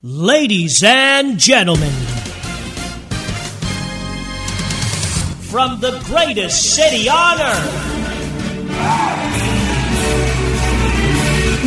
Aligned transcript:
Ladies 0.00 0.84
and 0.84 1.40
gentlemen, 1.40 1.90
from 5.50 5.80
the 5.80 6.00
greatest 6.04 6.76
city 6.76 7.08
on 7.08 7.40
earth, 7.40 7.74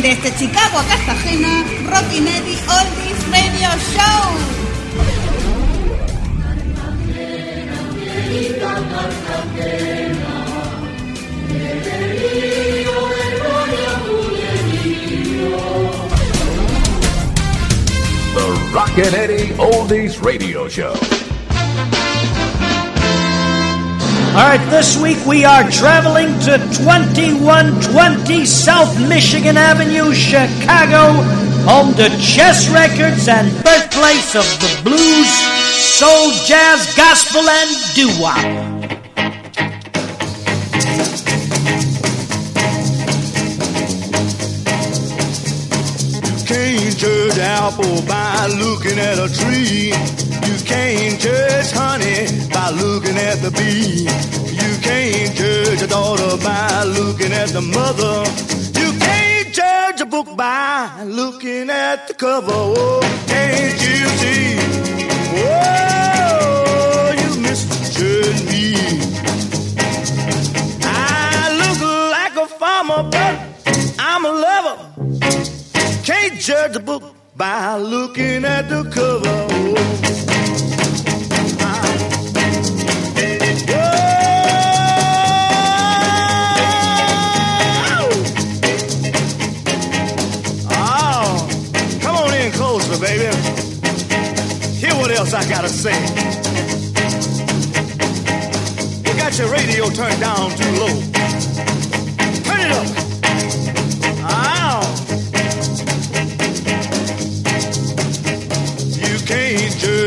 Desde 0.00 0.32
Chicago 0.38 0.78
a 0.78 0.84
Cartagena, 0.88 1.62
Rockin' 1.90 2.26
Eddie 2.26 2.56
Oldies 2.72 3.20
Radio 3.30 3.68
Show. 3.92 4.62
Rockin' 18.72 19.14
Eddie 19.14 19.52
Oldies 19.58 20.24
Radio 20.24 20.66
Show. 20.66 20.94
All 24.32 24.48
right, 24.48 24.66
this 24.70 24.96
week 24.96 25.18
we 25.26 25.44
are 25.44 25.70
traveling 25.70 26.28
to 26.40 26.56
2120 26.80 28.46
South 28.46 28.98
Michigan 29.10 29.58
Avenue, 29.58 30.14
Chicago, 30.14 31.20
home 31.68 31.92
to 31.96 32.08
Chess 32.18 32.70
Records 32.70 33.28
and 33.28 33.52
birthplace 33.62 34.34
of 34.34 34.48
the 34.64 34.80
blues, 34.84 35.28
soul, 35.76 36.30
jazz, 36.46 36.96
gospel, 36.96 37.42
and 37.42 37.76
doo-wop. 37.94 38.81
Judge 47.02 47.38
apple 47.38 48.00
by 48.02 48.46
looking 48.46 48.96
at 48.96 49.18
a 49.18 49.26
tree. 49.40 49.90
You 50.46 50.56
can't 50.64 51.18
judge 51.18 51.72
honey 51.72 52.30
by 52.54 52.70
looking 52.70 53.16
at 53.16 53.42
the 53.42 53.50
bee. 53.50 54.06
You 54.62 54.72
can't 54.80 55.34
judge 55.34 55.82
a 55.82 55.88
daughter 55.88 56.36
by 56.44 56.84
looking 56.84 57.32
at 57.32 57.48
the 57.48 57.60
mother. 57.60 58.22
You 58.78 58.96
can't 59.00 59.52
judge 59.52 60.00
a 60.00 60.06
book 60.06 60.36
by 60.36 61.02
looking 61.02 61.70
at 61.70 62.06
the 62.06 62.14
cover. 62.14 62.52
Oh, 62.54 63.00
can't 63.26 63.80
you 63.82 64.06
see? 64.20 64.58
Oh, 65.42 67.14
you 67.22 67.40
misjudge 67.40 68.42
me. 68.46 68.76
I 70.84 71.50
look 71.62 71.80
like 72.16 72.36
a 72.36 72.46
farmer, 72.60 73.02
but 73.10 73.34
I'm 73.98 74.24
a 74.24 74.30
lover. 74.30 74.91
Can't 76.22 76.40
judge 76.40 76.76
a 76.76 76.78
book 76.78 77.02
by 77.36 77.76
looking 77.78 78.44
at 78.44 78.68
the 78.68 78.84
cover. 78.84 79.26
Oh, 90.70 91.48
come 92.00 92.16
on 92.16 92.34
in 92.34 92.52
closer, 92.52 93.00
baby. 93.00 93.36
Hear 94.78 94.94
what 94.94 95.10
else 95.10 95.34
I 95.34 95.42
gotta 95.48 95.68
say. 95.68 95.98
You 99.10 99.16
got 99.18 99.36
your 99.36 99.50
radio 99.50 99.90
turned 99.90 100.20
down 100.20 100.50
too 100.50 100.70
low. 100.78 101.11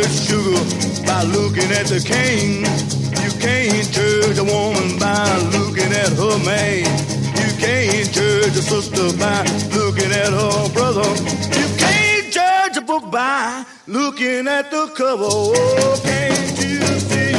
Can't 0.06 0.28
sugar 0.28 1.06
by 1.06 1.24
looking 1.24 1.72
at 1.72 1.88
the 1.88 2.00
cane. 2.00 2.62
You 3.24 3.32
can't 3.40 3.92
judge 3.92 4.38
a 4.38 4.44
woman 4.44 5.00
by 5.00 5.38
looking 5.58 5.92
at 5.92 6.12
her 6.14 6.38
man. 6.46 6.86
You 7.42 7.50
can't 7.58 8.12
judge 8.12 8.56
a 8.56 8.62
sister 8.62 9.18
by 9.18 9.42
looking 9.74 10.12
at 10.12 10.32
her 10.32 10.70
brother. 10.74 11.08
You 11.58 11.68
can't 11.78 12.32
judge 12.32 12.78
a 12.78 12.82
book 12.82 13.10
by 13.12 13.66
looking 13.88 14.48
at 14.48 14.70
the 14.70 14.88
cover. 14.96 15.26
Oh, 15.26 16.00
can't 16.04 16.58
you 16.62 16.82
see? 17.10 17.34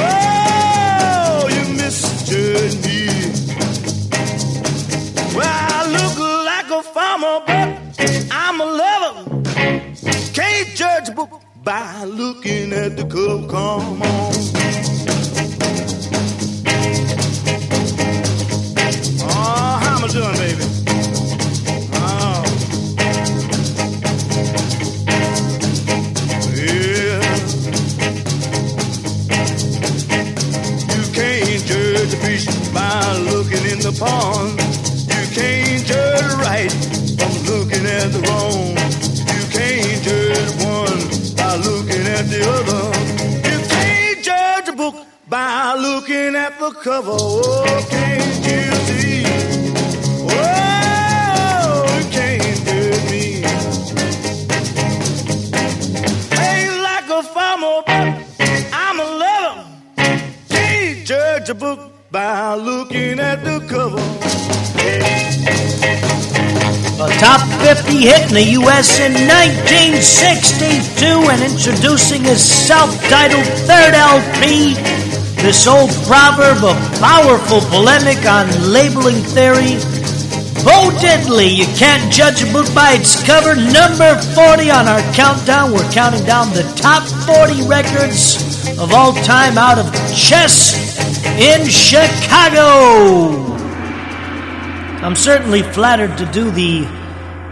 Oh, 0.00 1.48
you 1.56 1.74
misjudge 1.76 2.76
me. 2.86 3.06
Well, 5.36 5.46
I 5.46 5.80
look 5.96 6.16
like 6.46 6.70
a 6.70 6.82
farmer, 6.82 7.44
but 7.46 8.28
I'm 8.30 8.60
a 8.60 8.64
lover. 8.64 9.42
Can't 10.32 10.68
judge 10.74 11.08
a 11.10 11.12
book 11.12 11.49
by 11.64 12.04
looking 12.04 12.72
at 12.72 12.96
the 12.96 13.04
cover. 13.04 13.46
Come 13.48 14.02
on. 14.02 14.32
Oh, 19.22 19.78
how 19.82 19.96
am 19.96 20.04
I 20.04 20.08
doing, 20.08 20.36
baby? 20.36 20.64
Oh. 21.94 22.44
Yeah. 26.56 27.20
You 30.94 31.02
can't 31.12 31.64
judge 31.66 32.14
a 32.14 32.16
fish 32.16 32.46
by 32.72 33.18
looking 33.18 33.64
in 33.70 33.78
the 33.80 33.92
pond. 33.98 34.69
The 42.30 42.40
other. 42.56 42.82
You 43.50 43.58
can't 43.68 44.24
judge 44.24 44.68
a 44.68 44.72
book 44.72 44.94
by 45.28 45.74
looking 45.74 46.36
at 46.36 46.58
the 46.58 46.70
cover. 46.70 47.10
Oh, 47.12 47.86
can't 47.90 48.46
you 48.46 48.72
see? 48.86 49.24
Oh, 50.30 51.84
you 51.96 52.04
can't 52.10 52.42
judge 52.66 53.04
me. 53.10 53.24
Ain't 56.38 56.76
like 56.88 57.08
a 57.10 57.22
farmer, 57.34 57.82
but 57.86 58.66
I'm 58.72 59.00
a 59.00 59.08
lover. 59.22 59.66
Judge 61.04 61.48
a 61.50 61.54
book 61.54 61.89
by 62.10 62.54
looking 62.54 63.20
at 63.20 63.44
the 63.44 63.60
cover. 63.70 64.02
A 66.98 67.08
top 67.20 67.40
50 67.62 68.02
hit 68.02 68.28
in 68.28 68.34
the 68.34 68.42
U.S. 68.58 68.98
in 68.98 69.12
1962 69.14 71.06
and 71.06 71.40
introducing 71.40 72.24
his 72.24 72.42
self-titled 72.42 73.46
third 73.62 73.94
LP. 73.94 74.74
This 75.40 75.68
old 75.68 75.90
proverb 76.10 76.64
of 76.64 76.76
powerful 76.98 77.60
polemic 77.70 78.26
on 78.26 78.50
labeling 78.72 79.22
theory. 79.30 79.78
Bo 80.64 80.90
Diddley, 81.00 81.56
you 81.56 81.64
can't 81.76 82.12
judge 82.12 82.42
a 82.42 82.52
book 82.52 82.66
by 82.74 82.92
its 82.92 83.22
cover. 83.24 83.56
Number 83.56 84.14
40 84.34 84.70
on 84.70 84.88
our 84.88 85.00
countdown. 85.14 85.72
We're 85.72 85.90
counting 85.90 86.24
down 86.26 86.50
the 86.52 86.64
top 86.76 87.02
40 87.24 87.66
records 87.66 88.36
of 88.78 88.92
all 88.92 89.14
time 89.24 89.56
out 89.56 89.78
of 89.78 89.86
Chess 90.14 90.74
in 91.38 91.66
Chicago. 91.66 93.56
I'm 95.02 95.16
certainly 95.16 95.62
flattered 95.62 96.18
to 96.18 96.26
do 96.26 96.50
the 96.50 96.84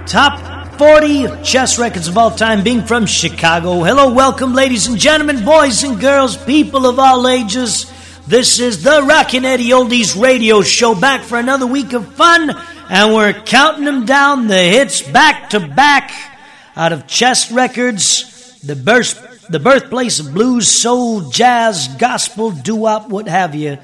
top 0.06 0.76
40 0.76 1.42
chess 1.42 1.78
records 1.78 2.08
of 2.08 2.18
all 2.18 2.30
time 2.30 2.62
being 2.62 2.84
from 2.84 3.06
Chicago. 3.06 3.82
Hello, 3.84 4.12
welcome, 4.12 4.52
ladies 4.52 4.86
and 4.86 4.98
gentlemen, 4.98 5.44
boys 5.46 5.82
and 5.82 5.98
girls, 5.98 6.36
people 6.36 6.86
of 6.86 6.98
all 6.98 7.26
ages. 7.26 7.90
This 8.26 8.60
is 8.60 8.82
the 8.82 9.02
Rockin' 9.02 9.46
Eddie 9.46 9.70
Oldies 9.70 10.20
radio 10.20 10.60
show 10.60 10.94
back 10.94 11.22
for 11.22 11.38
another 11.38 11.66
week 11.66 11.94
of 11.94 12.06
fun, 12.14 12.54
and 12.88 13.14
we're 13.14 13.34
counting 13.34 13.84
them 13.84 14.06
down 14.06 14.46
the 14.46 14.56
hits 14.56 15.02
back 15.02 15.50
to 15.50 15.60
back 15.60 16.10
out 16.74 16.92
of 16.92 17.06
chess 17.06 17.52
records, 17.52 18.58
the 18.60 18.76
birth, 18.76 19.46
the 19.48 19.58
birthplace 19.58 20.20
of 20.20 20.32
blues, 20.32 20.68
soul, 20.68 21.28
jazz, 21.28 21.88
gospel, 21.98 22.50
doo-wop, 22.50 23.08
what 23.08 23.28
have 23.28 23.54
you. 23.54 23.78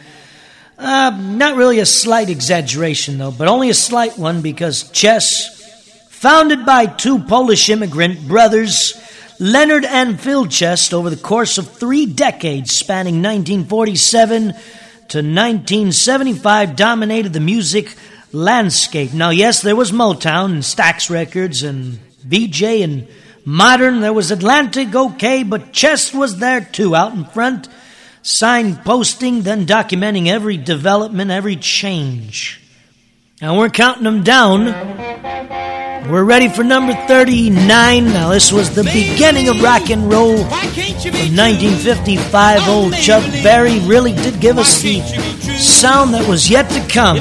Uh, 0.79 1.11
not 1.21 1.57
really 1.57 1.81
a 1.81 1.87
slight 1.87 2.31
exaggeration, 2.31 3.19
though, 3.19 3.31
but 3.31 3.49
only 3.49 3.69
a 3.69 3.75
slight 3.75 4.19
one 4.19 4.43
because 4.43 4.91
chess, 4.91 6.09
founded 6.11 6.65
by 6.65 6.87
two 6.87 7.19
Polish 7.19 7.69
immigrant 7.69 8.27
brothers, 8.27 9.01
Leonard 9.39 9.85
and 9.85 10.21
Phil 10.21 10.47
Chess, 10.47 10.93
over 10.93 11.11
the 11.11 11.17
course 11.17 11.59
of 11.59 11.69
three 11.69 12.07
decades 12.07 12.75
spanning 12.75 13.17
1947 13.17 14.43
to 15.09 15.19
1975, 15.19 16.77
dominated 16.77 17.33
the 17.33 17.41
music 17.41 17.97
landscape. 18.35 19.15
Now, 19.15 19.31
yes, 19.31 19.63
there 19.63 19.77
was 19.77 19.93
Motown 19.93 20.47
and 20.47 20.63
Stax 20.63 21.09
Records 21.09 21.63
and 21.63 21.99
Vee-Jay 22.25 22.83
and 22.83 23.07
Modern. 23.45 24.01
There 24.01 24.13
was 24.13 24.31
Atlantic, 24.31 24.95
okay, 24.95 25.43
but 25.45 25.73
Chess 25.73 26.13
was 26.13 26.39
there 26.39 26.61
too, 26.61 26.97
out 26.97 27.15
in 27.15 27.25
front, 27.27 27.69
sign 28.23 28.77
posting, 28.77 29.43
then 29.43 29.67
documenting 29.67 30.27
every 30.27 30.57
development, 30.57 31.31
every 31.31 31.57
change. 31.57 32.61
Now, 33.41 33.59
we're 33.59 33.69
counting 33.69 34.05
them 34.05 34.23
down. 34.23 34.65
We're 36.11 36.25
ready 36.25 36.49
for 36.49 36.63
number 36.65 36.95
39. 37.07 38.05
Now, 38.07 38.31
this 38.31 38.53
was 38.53 38.75
the 38.75 38.85
beginning 38.85 39.49
of 39.49 39.63
rock 39.63 39.91
and 39.91 40.11
roll 40.11 40.37
from 40.37 41.37
1955. 41.37 42.69
Old 42.69 42.95
Chuck 42.95 43.25
Berry 43.43 43.81
really 43.81 44.13
did 44.13 44.41
give 44.41 44.59
us 44.59 44.83
the 44.83 45.01
sound 45.57 46.15
that 46.15 46.29
was 46.29 46.51
yet 46.51 46.69
to 46.71 46.81
come. 46.93 47.19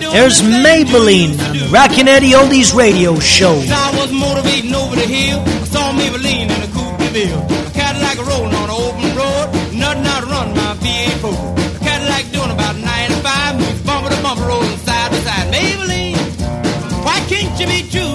There's 0.00 0.40
Maybellene, 0.42 1.36
Rockin' 1.72 2.06
Eddie 2.06 2.32
Oldies 2.32 2.74
Radio 2.74 3.18
Show. 3.18 3.60
I 3.66 3.90
was 3.98 4.12
motivating 4.12 4.74
over 4.74 4.94
the 4.94 5.02
hill. 5.02 5.40
I 5.40 5.64
saw 5.64 5.92
Maybellene 5.92 6.50
in 6.54 6.62
a 6.62 6.70
coupe 6.72 7.12
de. 7.12 7.34
A 7.34 7.70
Cadillac 7.72 8.18
rolling 8.26 8.54
on 8.54 8.70
an 8.70 8.76
open 8.78 9.16
road. 9.18 9.50
Nothing 9.74 10.06
out 10.06 10.24
run 10.24 10.54
my 10.54 10.74
V8 10.78 11.76
A 11.76 11.80
Cadillac 11.80 12.30
doing 12.30 12.50
about 12.50 12.76
95. 12.76 13.84
Bumper 13.84 14.14
to 14.14 14.22
bumper, 14.22 14.46
rolling 14.46 14.78
side 14.78 15.10
to 15.10 15.18
side. 15.22 15.52
Maybellene, 15.52 16.16
why 17.04 17.18
can't 17.26 17.58
you 17.58 17.66
be 17.66 17.82
true? 17.90 18.07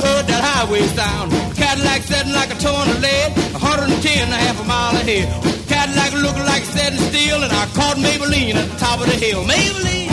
heard 0.00 0.26
that 0.26 0.42
highway 0.42 0.82
sound. 0.96 1.32
Cadillac 1.56 2.02
setting 2.02 2.32
like 2.32 2.50
a 2.50 2.58
ton 2.58 2.88
of 2.88 3.00
lead, 3.00 3.32
110 3.52 4.24
and 4.24 4.32
a 4.32 4.36
half 4.36 4.60
a 4.60 4.64
mile 4.64 4.96
ahead. 4.96 5.28
Cadillac 5.68 6.12
looking 6.14 6.44
like 6.44 6.64
setting 6.64 6.98
still, 6.98 7.42
and 7.42 7.52
I 7.52 7.66
caught 7.76 7.96
Maybellene 7.96 8.54
at 8.54 8.68
the 8.70 8.78
top 8.78 9.00
of 9.00 9.06
the 9.06 9.16
hill. 9.16 9.44
Maybellene, 9.44 10.12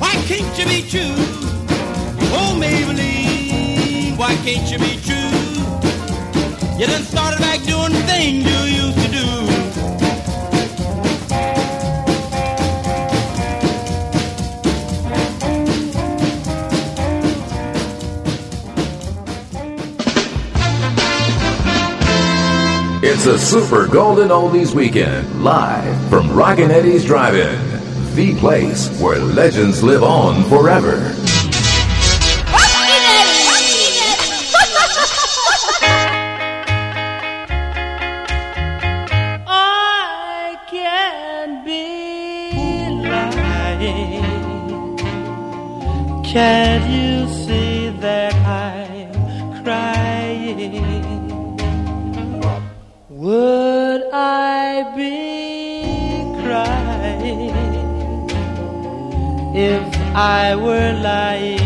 why 0.00 0.14
can't 0.28 0.52
you 0.58 0.66
be 0.66 0.80
true? 0.88 1.16
Oh, 2.36 2.52
Maybellene, 2.60 4.16
why 4.16 4.34
can't 4.46 4.70
you 4.70 4.78
be 4.78 4.94
true? 5.02 5.32
You 6.78 6.86
done 6.86 7.02
started 7.02 7.40
back 7.40 7.60
doing 7.62 7.92
the 7.92 8.02
thing 8.08 8.42
you 8.42 8.60
used 8.84 8.98
to 9.04 9.08
do. 9.12 9.59
It's 23.12 23.26
a 23.26 23.36
Super 23.36 23.88
Golden 23.88 24.28
Oldies 24.28 24.72
Weekend, 24.72 25.42
live 25.42 26.08
from 26.08 26.30
Rockin' 26.30 26.70
Eddie's 26.70 27.04
Drive-In, 27.04 28.14
the 28.14 28.36
place 28.38 28.88
where 29.00 29.18
legends 29.18 29.82
live 29.82 30.04
on 30.04 30.44
forever. 30.44 31.12
Can 46.22 46.92
you? 46.92 46.99
I 60.14 60.56
were 60.56 60.92
lying 60.92 61.59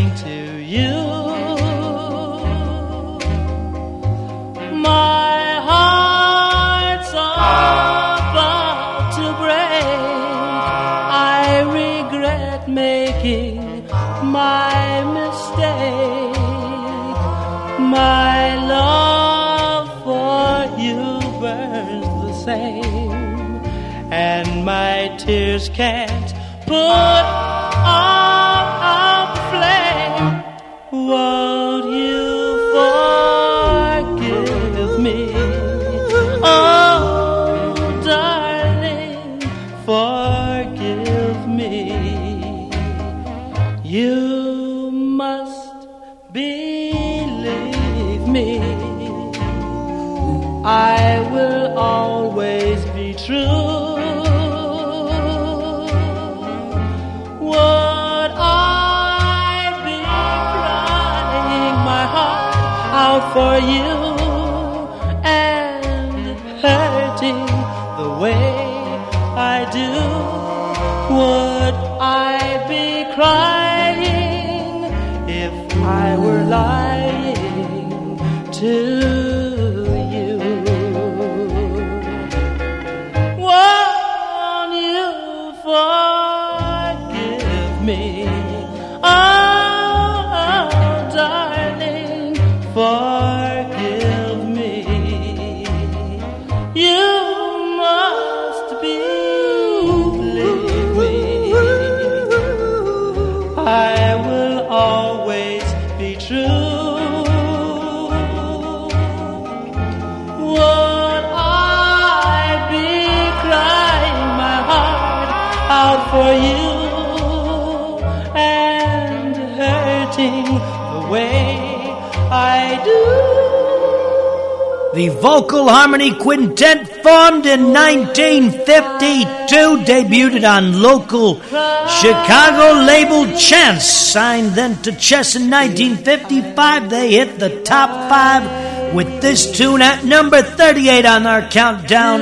vocal 125.21 125.67
harmony 125.67 126.13
quintet 126.13 127.03
formed 127.03 127.45
in 127.45 127.73
1952, 127.73 129.83
debuted 129.83 130.47
on 130.47 130.81
local 130.81 131.41
Chicago 131.41 132.79
label 132.85 133.25
Chance, 133.37 133.83
signed 133.83 134.51
then 134.51 134.81
to 134.83 134.93
Chess 134.93 135.35
in 135.35 135.49
1955. 135.49 136.89
They 136.89 137.11
hit 137.11 137.39
the 137.39 137.61
top 137.63 137.89
five 138.09 138.93
with 138.93 139.21
this 139.21 139.51
tune 139.51 139.81
at 139.81 140.05
number 140.05 140.41
38 140.41 141.05
on 141.05 141.27
our 141.27 141.41
countdown. 141.49 142.21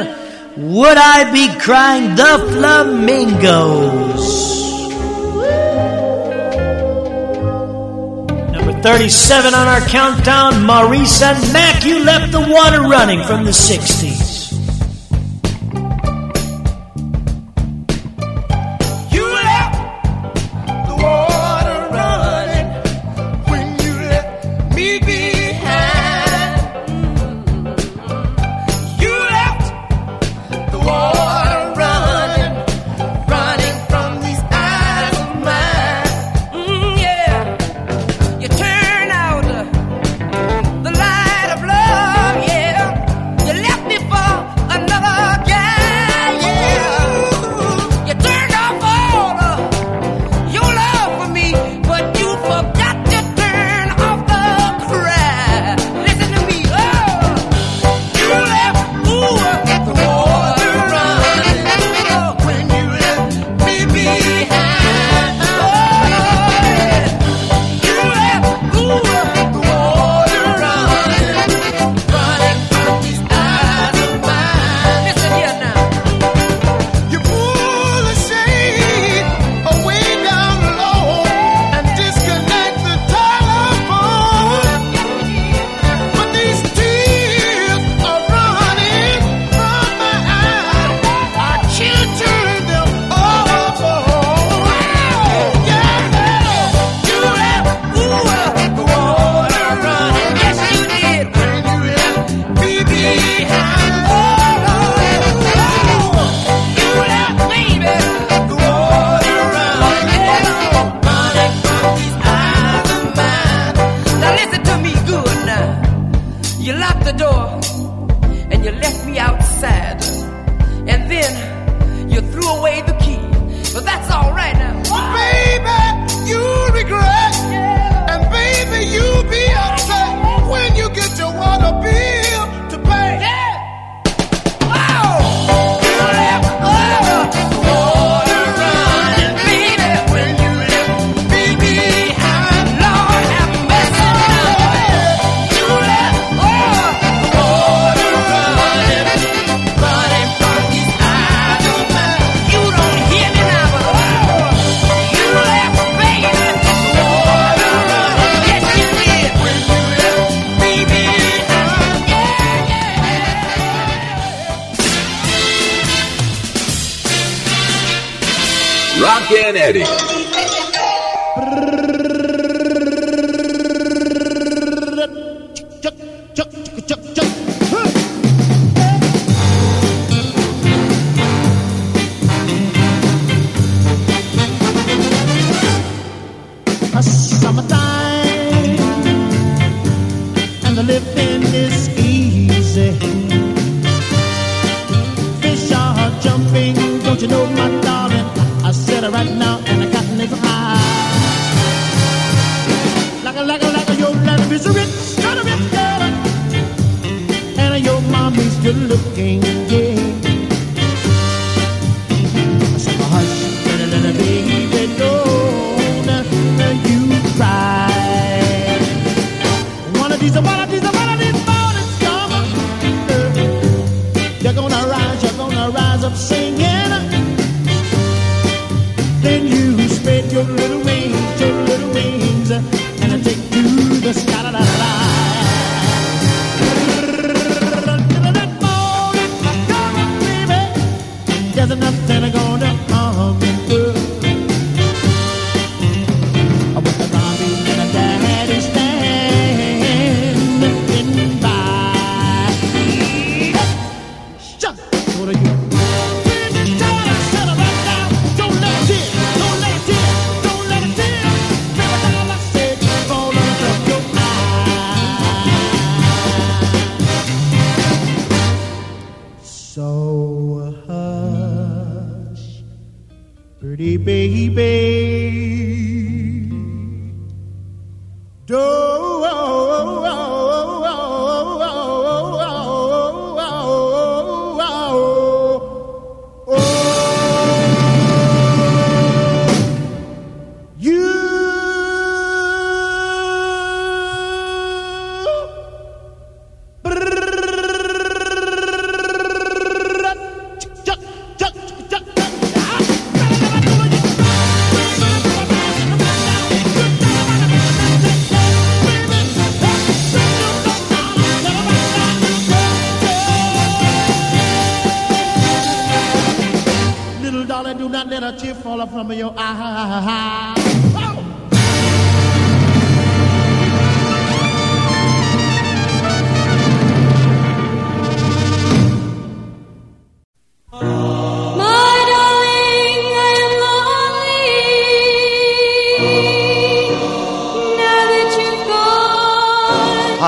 Would 0.57 0.97
I 0.97 1.31
be 1.31 1.47
crying 1.59 2.15
the 2.15 2.39
flamingos? 2.53 4.32
37 8.83 9.53
on 9.53 9.67
our 9.69 9.79
countdown. 9.87 10.65
Maurice 10.65 11.21
and 11.21 11.37
Mac, 11.53 11.85
you 11.85 12.03
left 12.03 12.33
the 12.33 12.41
water 12.41 12.81
running 12.81 13.23
from 13.23 13.45
the 13.45 13.51
60s. 13.51 14.22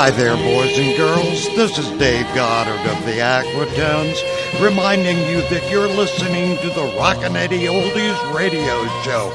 Hi 0.06 0.12
there, 0.12 0.38
boys 0.38 0.78
and 0.78 0.96
girls. 0.96 1.48
This 1.56 1.80
is 1.80 1.90
Dave 1.98 2.28
Goddard 2.36 2.80
of 2.92 3.06
the 3.06 3.22
Aquatones, 3.22 4.22
reminding 4.62 5.18
you 5.28 5.42
that 5.50 5.68
you're 5.72 5.88
listening 5.88 6.58
to 6.58 6.70
the 6.70 6.94
Rockin' 6.96 7.36
Eddie 7.36 7.66
Oldies 7.66 8.32
radio 8.32 8.86
show. 9.02 9.32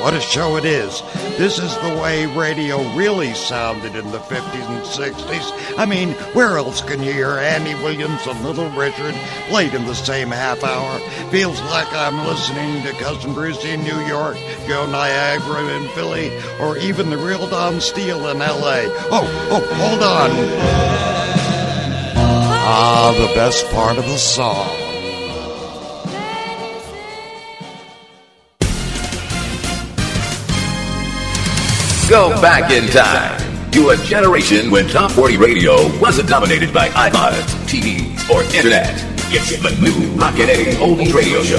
What 0.00 0.14
a 0.14 0.20
show 0.20 0.56
it 0.56 0.64
is. 0.64 1.02
This 1.38 1.58
is 1.58 1.76
the 1.78 1.98
way 2.00 2.26
radio 2.26 2.78
really 2.94 3.34
sounded 3.34 3.96
in 3.96 4.12
the 4.12 4.18
50s 4.18 4.68
and 4.68 4.86
60s. 4.86 5.78
I 5.78 5.86
mean, 5.86 6.10
where 6.34 6.56
else 6.56 6.80
can 6.80 7.02
you 7.02 7.12
hear 7.12 7.32
Andy 7.32 7.74
Williams 7.82 8.24
and 8.26 8.42
Little 8.44 8.70
Richard 8.70 9.16
late 9.50 9.74
in 9.74 9.86
the 9.86 9.94
same 9.94 10.30
half 10.30 10.62
hour? 10.62 11.00
Feels 11.30 11.60
like 11.62 11.92
I'm 11.92 12.26
listening 12.28 12.82
to 12.84 12.92
Cousin 13.02 13.34
Brucie 13.34 13.74
in 13.74 13.82
New 13.82 14.00
York, 14.06 14.36
Joe 14.68 14.86
Niagara 14.86 15.64
in 15.76 15.88
Philly, 15.88 16.30
or 16.60 16.78
even 16.78 17.10
the 17.10 17.18
real 17.18 17.48
Don 17.48 17.80
Steele 17.80 18.28
in 18.28 18.38
LA. 18.38 18.86
Oh, 19.10 19.26
oh, 19.50 19.74
hold 19.74 20.02
on. 20.02 20.30
Ah, 22.70 23.12
the 23.18 23.34
best 23.34 23.66
part 23.72 23.98
of 23.98 24.04
the 24.04 24.16
song. 24.16 24.87
Go 32.08 32.30
back 32.40 32.70
in 32.70 32.88
time 32.88 33.70
to 33.72 33.90
a 33.90 33.96
generation 33.98 34.70
when 34.70 34.88
Top 34.88 35.10
40 35.10 35.36
Radio 35.36 35.74
wasn't 35.98 36.26
dominated 36.26 36.72
by 36.72 36.88
iPods, 36.88 37.44
TVs, 37.68 38.30
or 38.30 38.42
internet. 38.56 38.94
It's 39.28 39.50
the 39.60 39.76
new 39.78 40.18
Rockin' 40.18 40.48
Eddie 40.48 40.72
Oldies 40.76 41.12
Radio 41.12 41.42
Show. 41.42 41.58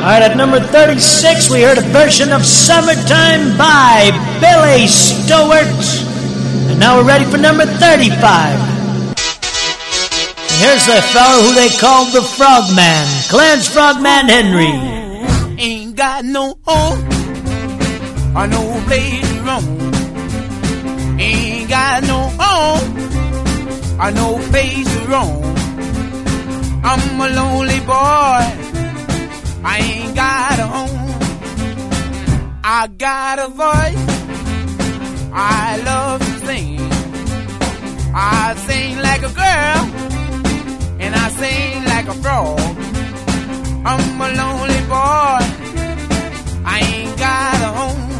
All 0.00 0.06
right, 0.06 0.22
at 0.22 0.38
number 0.38 0.60
36, 0.60 1.50
we 1.50 1.60
heard 1.60 1.76
a 1.76 1.82
version 1.82 2.32
of 2.32 2.46
Summertime 2.46 3.58
by 3.58 4.08
Billy 4.40 4.86
Stewart. 4.86 5.68
And 6.70 6.80
now 6.80 6.96
we're 6.96 7.06
ready 7.06 7.26
for 7.26 7.36
number 7.36 7.66
35. 7.66 8.69
Here's 10.60 10.86
the 10.86 11.00
fellow 11.12 11.42
who 11.42 11.54
they 11.54 11.70
called 11.70 12.12
the 12.12 12.22
Frogman, 12.22 13.06
Clarence 13.28 13.68
Frogman 13.68 14.28
Henry. 14.28 14.72
Ain't 15.58 15.96
got 15.96 16.24
no 16.24 16.56
home 16.66 17.00
or 18.36 18.46
no 18.46 18.62
place 18.86 19.28
to 19.32 19.40
roam. 19.42 21.18
Ain't 21.18 21.68
got 21.68 22.02
no 22.04 22.20
home 22.38 23.00
no 24.12 24.38
place 24.50 24.86
to 24.94 25.00
roam. 25.06 25.42
I'm 26.82 27.20
a 27.20 27.28
lonely 27.40 27.80
boy. 27.80 28.42
I 29.62 29.78
ain't 29.82 30.14
got 30.14 30.58
a 30.58 30.66
home. 30.66 31.10
I 32.64 32.86
got 32.86 33.38
a 33.38 33.48
voice. 33.48 34.06
I 35.32 35.82
love 35.84 36.20
to 36.20 36.46
sing. 36.46 36.80
I 38.14 38.54
sing 38.66 38.98
like 38.98 39.22
a 39.22 39.32
girl 39.32 40.09
and 41.10 41.18
I 41.24 41.28
sing 41.40 41.84
like 41.92 42.06
a 42.08 42.16
frog. 42.22 42.60
I'm 43.90 44.20
a 44.26 44.28
lonely 44.40 44.82
boy. 44.94 45.40
I 46.74 46.76
ain't 46.92 47.14
got 47.26 47.56
a 47.68 47.70
home. 47.78 48.10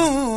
Ooh, 0.00 0.31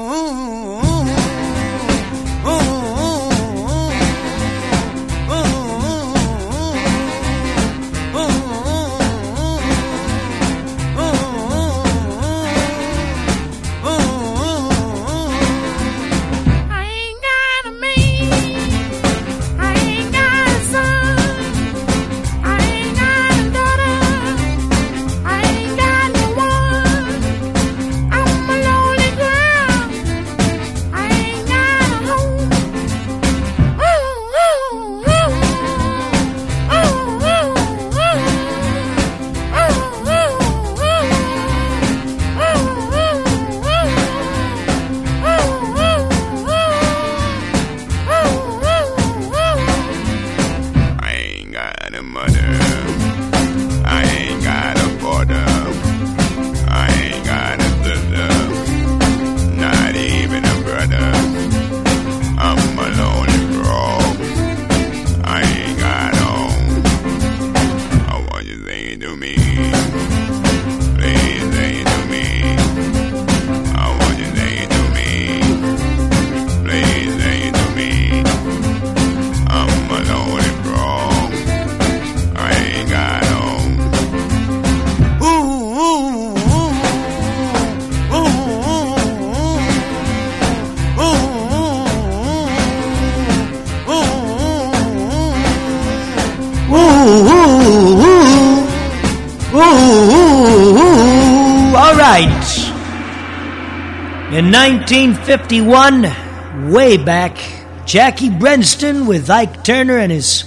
1951, 104.65 106.71
way 106.71 106.97
back, 106.97 107.37
Jackie 107.85 108.31
Brenston 108.31 109.05
with 109.05 109.29
Ike 109.29 109.63
Turner 109.63 109.99
and 109.99 110.11
his 110.11 110.43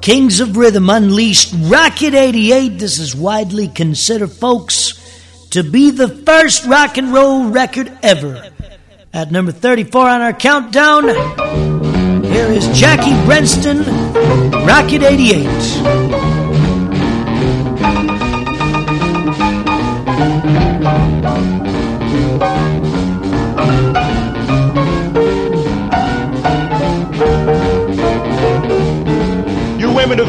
Kings 0.00 0.40
of 0.40 0.56
Rhythm 0.56 0.88
unleashed 0.88 1.54
Rocket 1.64 2.14
88. 2.14 2.78
This 2.78 2.98
is 2.98 3.14
widely 3.14 3.68
considered, 3.68 4.32
folks, 4.32 5.46
to 5.50 5.62
be 5.62 5.90
the 5.90 6.08
first 6.08 6.64
rock 6.64 6.96
and 6.96 7.12
roll 7.12 7.50
record 7.50 7.92
ever. 8.02 8.50
At 9.12 9.30
number 9.30 9.52
34 9.52 10.08
on 10.08 10.22
our 10.22 10.32
countdown, 10.32 11.08
here 12.24 12.46
is 12.46 12.66
Jackie 12.68 13.12
Brenston, 13.26 13.80
Rocket 14.64 15.02
88. 15.02 16.39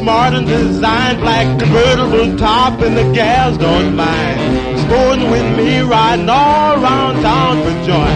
Smart 0.00 0.34
and 0.34 0.46
designed. 0.46 1.20
Black 1.20 1.46
convertible 1.58 2.36
top 2.38 2.80
and 2.80 2.96
the 2.96 3.12
gals 3.12 3.58
don't 3.58 3.94
mind. 3.94 4.38
Sporting 4.80 5.30
with 5.30 5.56
me, 5.56 5.80
riding 5.80 6.28
all 6.28 6.82
around 6.82 7.22
town 7.22 7.62
for 7.62 7.74
joy. 7.86 8.12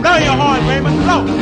Blow 0.00 0.16
your 0.16 0.36
horn, 0.40 0.66
Raymond, 0.68 0.98
blow. 1.04 1.41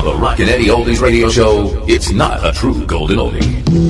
On 0.00 0.06
the 0.06 0.14
Rockin' 0.14 0.48
Eddie 0.48 0.68
Oldies 0.68 1.02
radio 1.02 1.28
show, 1.28 1.84
it's 1.86 2.10
not 2.10 2.44
a 2.46 2.52
true 2.52 2.86
golden 2.86 3.18
oldie. 3.18 3.89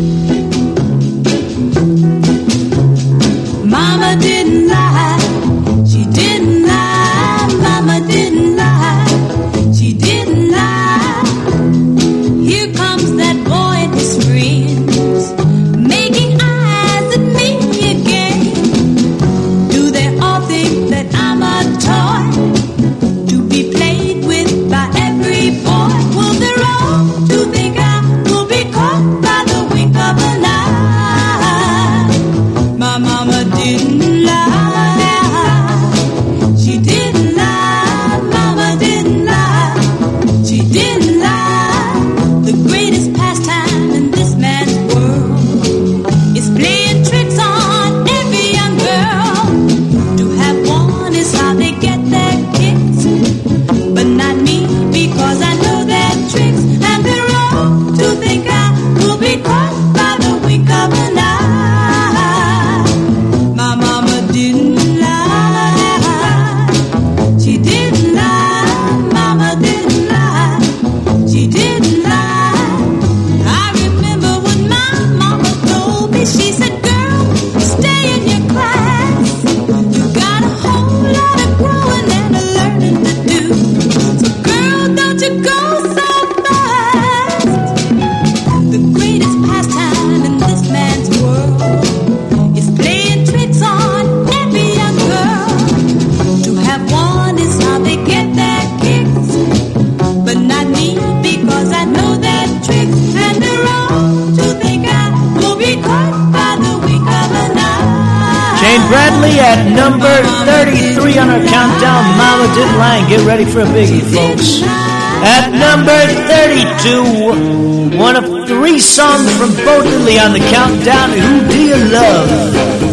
For 113.50 113.64
biggie, 113.64 114.02
folks. 114.14 114.62
At 114.62 115.50
number 115.50 116.06
32, 116.28 117.98
one 117.98 118.14
of 118.14 118.46
three 118.46 118.78
songs 118.78 119.28
from 119.36 119.50
Bo 119.64 119.82
Diddley 119.82 120.24
on 120.24 120.32
the 120.32 120.38
countdown. 120.38 121.10
Who 121.10 121.48
do 121.48 121.60
you 121.60 121.76
love? 121.90 122.89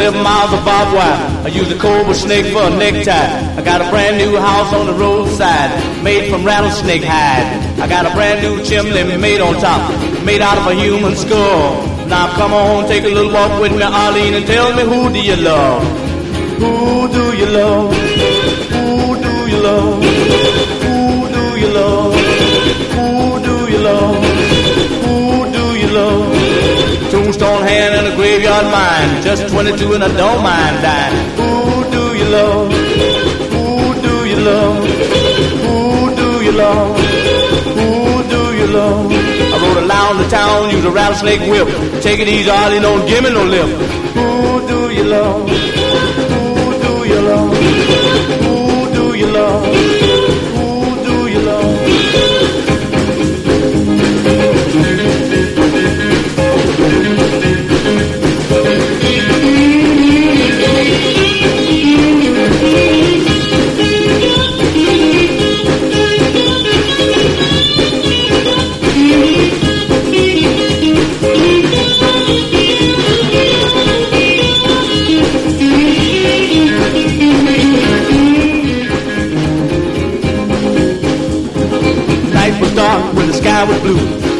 47 0.00 0.24
miles 0.24 0.52
of 0.54 0.64
barbed 0.64 0.94
wire. 0.96 1.44
I 1.44 1.48
use 1.48 1.70
a 1.70 1.78
cobra 1.78 2.14
snake 2.14 2.46
for 2.54 2.62
a 2.62 2.70
necktie. 2.70 3.28
I 3.58 3.60
got 3.60 3.82
a 3.82 3.90
brand 3.90 4.16
new 4.16 4.34
house 4.34 4.72
on 4.72 4.86
the 4.86 4.94
roadside, 4.94 5.68
made 6.02 6.30
from 6.30 6.42
rattlesnake 6.42 7.04
hide. 7.04 7.44
I 7.78 7.86
got 7.86 8.06
a 8.06 8.10
brand 8.14 8.40
new 8.40 8.64
chimney 8.64 9.04
made 9.18 9.42
on 9.42 9.60
top, 9.60 9.92
made 10.24 10.40
out 10.40 10.56
of 10.56 10.66
a 10.68 10.74
human 10.74 11.14
skull. 11.16 11.84
Now 12.08 12.32
come 12.34 12.54
on, 12.54 12.88
take 12.88 13.04
a 13.04 13.08
little 13.08 13.30
walk 13.30 13.60
with 13.60 13.72
me, 13.72 13.82
Arlene, 13.82 14.32
and 14.32 14.46
tell 14.46 14.74
me 14.74 14.84
who 14.84 15.12
do 15.12 15.20
you 15.20 15.36
love? 15.36 15.84
Who 16.60 17.06
do 17.12 17.36
you 17.36 17.46
love? 17.52 17.92
Who 18.72 19.20
do 19.20 19.50
you 19.52 19.60
love? 19.60 20.02
Who 20.02 21.28
do 21.28 21.60
you 21.60 21.68
love? 21.74 22.09
Tombstone 27.40 27.66
hand 27.66 27.94
and 27.94 28.06
a 28.06 28.16
graveyard 28.16 28.66
mind. 28.66 29.24
Just 29.24 29.48
22 29.48 29.94
and 29.94 30.04
I 30.04 30.14
don't 30.14 30.42
mind 30.42 30.76
dying. 30.82 31.16
Who 31.40 31.90
do 31.90 32.04
you 32.18 32.26
love? 32.28 32.70
Who 32.70 34.02
do 34.02 34.28
you 34.28 34.36
love? 34.36 34.84
Who 35.64 36.14
do 36.20 36.44
you 36.44 36.52
love? 36.52 37.00
Who 37.64 38.22
do 38.28 38.42
you 38.58 38.66
love? 38.66 39.10
I 39.10 39.56
rode 39.56 39.88
around 39.88 40.18
the 40.18 40.28
town, 40.28 40.70
use 40.70 40.84
a 40.84 40.90
rattlesnake 40.90 41.40
whip. 41.50 41.68
Take 42.02 42.20
it 42.20 42.28
easy, 42.28 42.50
Arlie, 42.50 42.78
don't 42.78 43.08
give 43.08 43.24
me 43.24 43.30
no 43.30 43.42
lip. 43.42 43.70
Who 44.16 44.68
do 44.68 44.90
you 44.94 45.04
love? 45.04 45.49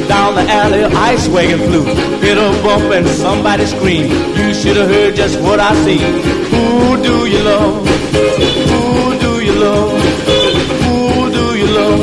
Down 0.09 0.35
the 0.35 0.43
alley, 0.51 0.85
ice 0.85 1.29
wagon 1.29 1.59
flew. 1.61 1.85
Hit 2.21 2.37
a 2.37 2.51
bump 2.63 2.93
and 2.93 3.07
somebody 3.07 3.65
screamed. 3.65 4.11
You 4.37 4.53
should 4.53 4.77
have 4.77 4.89
heard 4.91 5.15
just 5.15 5.41
what 5.41 5.61
I 5.61 5.73
seen. 5.85 6.01
Who 6.51 7.03
do 7.03 7.27
you 7.27 7.43
love? 7.43 7.87
Who 8.71 9.19
do 9.25 9.41
you 9.45 9.53
love? 9.53 10.03
Who 10.83 11.31
do 11.31 11.59
you 11.59 11.67
love? 11.79 12.01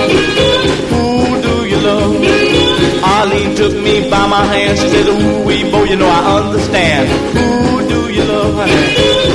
Who 0.92 1.42
do 1.42 1.68
you 1.68 1.78
love? 1.78 3.04
Arlene 3.04 3.56
took 3.56 3.74
me 3.74 4.10
by 4.10 4.26
my 4.28 4.44
hand. 4.46 4.78
She 4.80 4.88
said, 4.88 5.08
Ooh, 5.08 5.46
wee, 5.46 5.70
bo, 5.70 5.84
you 5.84 5.98
know 5.98 6.08
I 6.08 6.42
understand. 6.42 7.10
Who 7.38 7.88
do 7.90 8.10
you 8.13 8.24
love, 8.24 8.56
honey? 8.56 9.27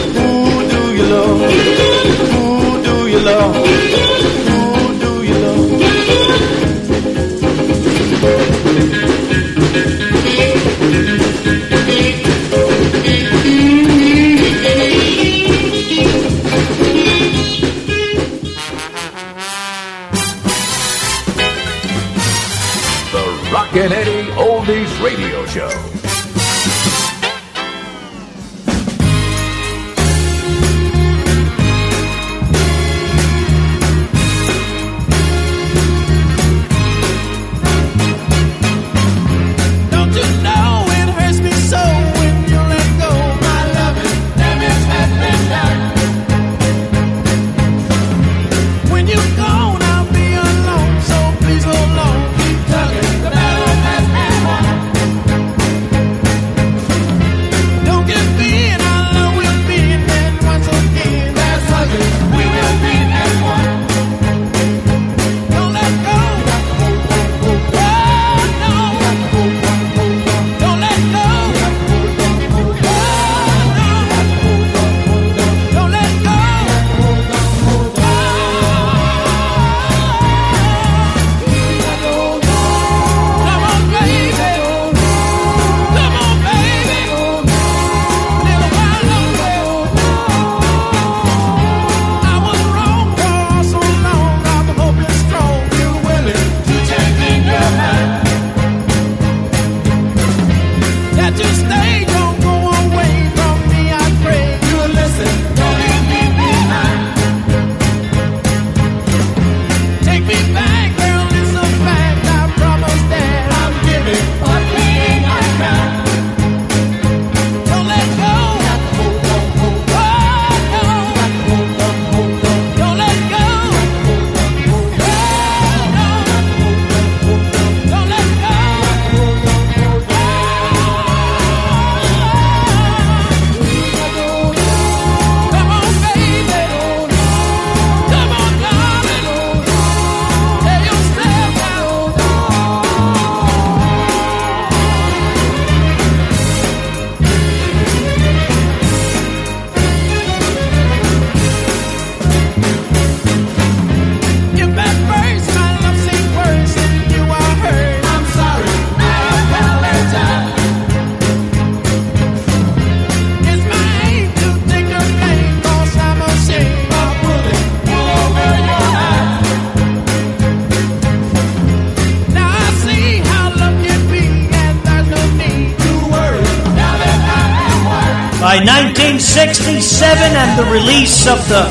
By 178.52 178.58
1967 178.58 180.04
and 180.12 180.58
the 180.60 180.68
release 180.70 181.26
of 181.26 181.40
the 181.48 181.64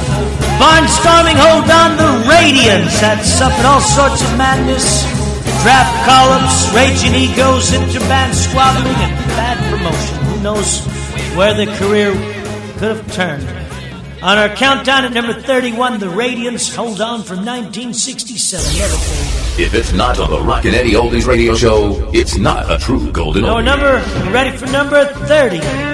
barnstorming 0.57 1.37
hold 1.37 1.69
on 1.69 1.93
the 1.95 2.25
Radiants 2.25 2.97
had 2.97 3.21
suffered 3.21 3.67
all 3.67 3.81
sorts 3.81 4.23
of 4.23 4.35
madness, 4.35 5.05
draft 5.61 5.93
columns, 6.09 6.73
raging 6.73 7.13
egos, 7.13 7.71
inter-band 7.71 8.33
squabbling, 8.33 8.95
and 8.97 9.13
bad 9.37 9.61
promotion. 9.69 10.17
Who 10.25 10.41
knows 10.41 10.83
where 11.37 11.53
the 11.53 11.67
career 11.77 12.13
could 12.79 12.97
have 12.97 13.13
turned. 13.13 13.45
On 14.23 14.39
our 14.39 14.49
countdown 14.49 15.05
at 15.05 15.13
number 15.13 15.33
31, 15.33 15.99
The 15.99 16.07
Radiants, 16.07 16.75
Hold 16.75 16.99
On 16.99 17.21
from 17.21 17.45
1967. 17.45 18.65
If 19.63 19.75
it's 19.75 19.93
not 19.93 20.19
on 20.19 20.31
the 20.31 20.41
Rockin' 20.41 20.73
Eddie 20.73 20.93
Oldies 20.93 21.27
radio 21.27 21.53
show, 21.53 22.09
it's 22.11 22.37
not 22.37 22.71
a 22.71 22.79
true 22.79 23.11
golden 23.11 23.45
Our 23.45 23.61
number, 23.61 24.01
ready 24.31 24.57
for 24.57 24.65
number 24.65 25.05
30. 25.05 25.90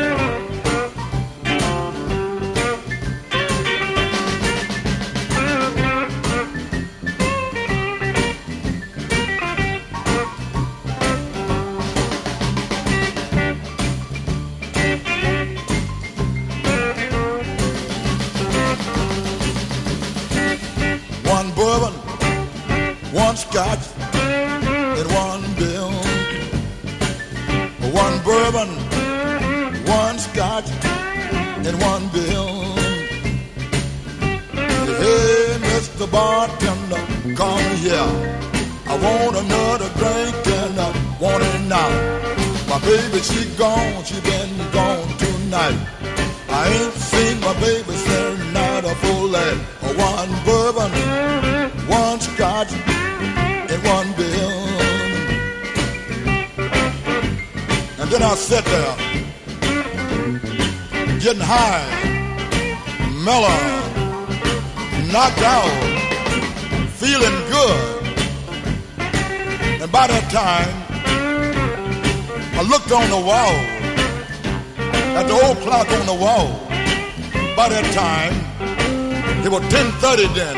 Was 80.17 80.25
10.30 80.25 80.35
then. 80.35 80.57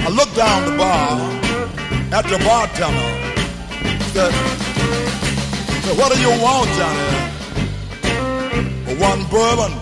I 0.00 0.08
looked 0.10 0.36
down 0.36 0.64
the 0.70 0.76
bar 0.76 1.18
at 2.12 2.24
the 2.24 2.38
bartender. 2.44 3.10
Said, 4.12 4.32
said 5.82 5.98
what 5.98 6.12
do 6.12 6.20
you 6.20 6.30
want, 6.42 6.68
Johnny? 6.78 7.16
One 9.00 9.24
bourbon, 9.30 9.72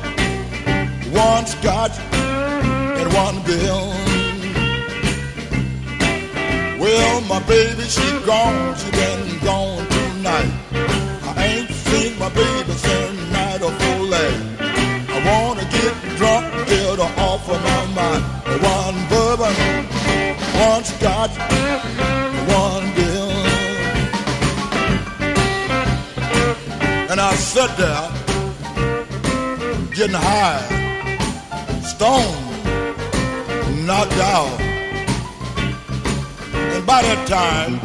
one 1.12 1.46
scotch, 1.46 1.98
and 2.12 3.12
one 3.14 3.42
bill. 3.44 3.92
Well, 6.78 7.20
my 7.22 7.40
baby, 7.46 7.82
she 7.82 8.26
gone, 8.26 8.76
she 8.76 8.90
been 8.90 9.38
gone 9.44 9.86
tonight. 9.88 10.52
I 11.22 11.46
ain't 11.46 11.70
seen 11.70 12.18
my 12.18 12.28
baby 12.28 12.72
since 12.72 13.15
And 27.16 27.20
I 27.20 27.34
sat 27.36 27.74
there, 27.78 28.10
getting 29.94 30.14
high, 30.14 30.60
stoned, 31.80 32.36
knocked 33.86 34.20
out. 34.20 34.60
And 36.74 36.84
by 36.84 37.00
that 37.00 37.26
time, 37.26 37.80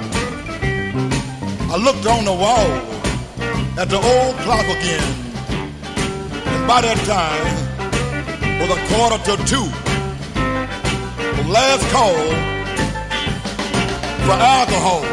I 1.72 1.78
looked 1.78 2.06
on 2.08 2.26
the 2.26 2.34
wall 2.34 2.72
at 3.80 3.88
the 3.88 3.96
old 3.96 4.36
clock 4.44 4.66
again. 4.66 5.14
And 6.46 6.68
by 6.68 6.82
that 6.82 7.00
time, 7.08 7.62
was 8.60 8.70
a 8.70 8.80
quarter 8.92 9.18
to 9.28 9.38
two. 9.48 9.70
The 11.38 11.48
last 11.50 11.90
call 11.94 12.51
for 14.26 14.38
alcohol. 14.38 15.04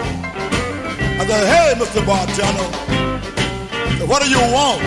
I 1.20 1.26
said, 1.26 1.44
hey, 1.54 1.74
Mr. 1.80 2.00
Bartender, 2.06 2.68
what 4.06 4.22
do 4.22 4.28
you 4.30 4.40
want? 4.52 4.80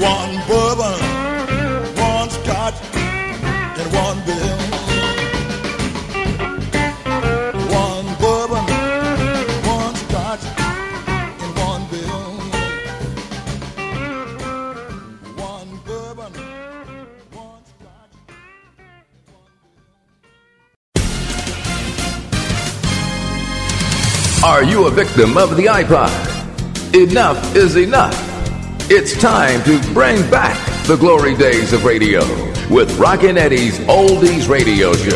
One 0.00 0.32
bourbon, 0.48 0.98
victim 24.96 25.36
of 25.36 25.58
the 25.58 25.66
iPod? 25.66 26.08
Enough 26.96 27.54
is 27.54 27.76
enough. 27.76 28.16
It's 28.90 29.14
time 29.20 29.62
to 29.64 29.78
bring 29.92 30.18
back 30.30 30.56
the 30.86 30.96
glory 30.96 31.36
days 31.36 31.74
of 31.74 31.84
radio 31.84 32.20
with 32.70 32.98
Rockin' 32.98 33.36
Eddie's 33.36 33.78
Oldies 33.80 34.48
Radio 34.48 34.94
Show. 34.94 35.10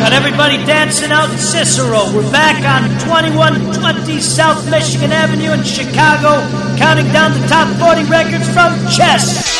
Got 0.00 0.12
everybody 0.12 0.56
dancing 0.66 1.12
out 1.12 1.30
in 1.30 1.38
Cicero. 1.38 2.12
We're 2.12 2.28
back 2.32 2.58
on 2.66 2.90
2120 3.06 4.20
South 4.20 4.68
Michigan 4.68 5.12
Avenue 5.12 5.52
in 5.52 5.62
Chicago, 5.62 6.42
counting 6.78 7.06
down 7.12 7.30
the 7.40 7.46
top 7.46 7.68
40 7.78 8.10
records 8.10 8.52
from 8.52 8.74
Chess. 8.90 9.51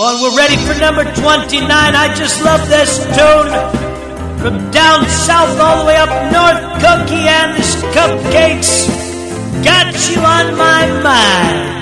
Oh, 0.00 0.14
and 0.14 0.22
we're 0.22 0.36
ready 0.38 0.54
for 0.58 0.78
number 0.78 1.02
29. 1.02 1.66
I 1.68 2.14
just 2.14 2.40
love 2.44 2.68
this 2.68 2.98
tune. 3.18 3.50
From 4.38 4.70
down 4.70 5.04
south 5.08 5.58
all 5.58 5.82
the 5.82 5.86
way 5.86 5.96
up 5.96 6.08
north, 6.30 6.62
Cookie 6.78 7.26
and 7.26 7.56
his 7.56 7.74
cupcakes. 7.90 8.86
Got 9.64 9.92
you 10.08 10.20
on 10.22 10.56
my 10.56 10.86
mind. 11.02 11.77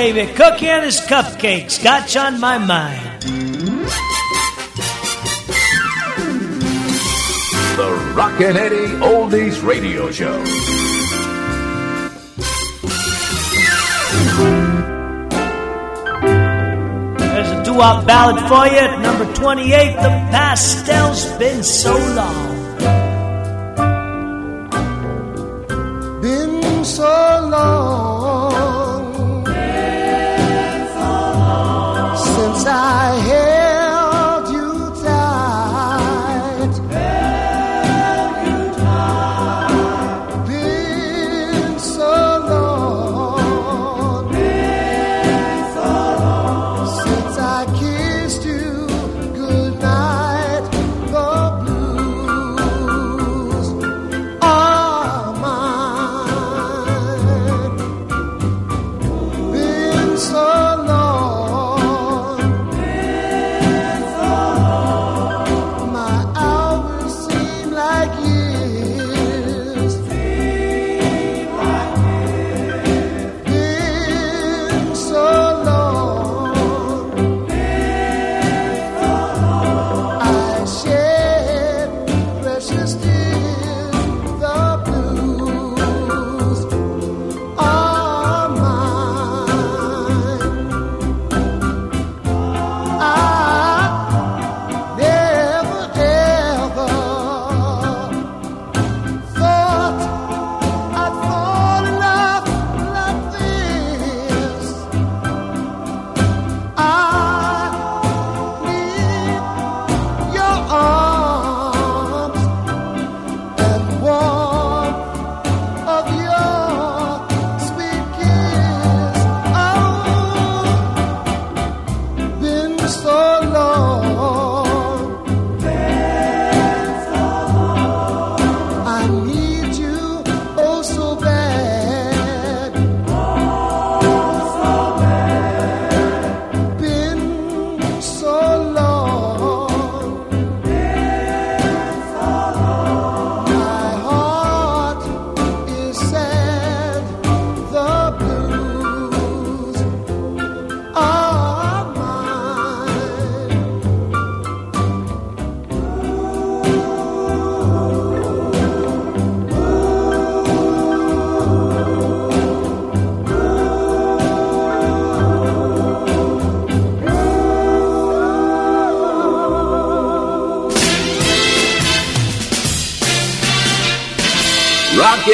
baby, 0.00 0.32
cooking 0.32 0.82
his 0.82 0.98
cupcakes, 1.00 1.84
got 1.84 2.14
you 2.14 2.22
on 2.22 2.40
my 2.40 2.56
mind. 2.56 3.22
The 7.76 8.12
Rockin' 8.14 8.56
Eddie 8.56 8.94
Oldies 9.04 9.62
Radio 9.62 10.10
Show. 10.10 10.42
There's 17.18 17.50
a 17.50 17.62
doo-wop 17.62 18.06
ballad 18.06 18.40
for 18.48 18.66
you 18.72 18.78
at 18.78 19.02
number 19.02 19.30
28, 19.34 19.96
The 19.96 20.08
Pastel's 20.32 21.26
Been 21.38 21.62
So 21.62 21.92
Long. 22.14 22.49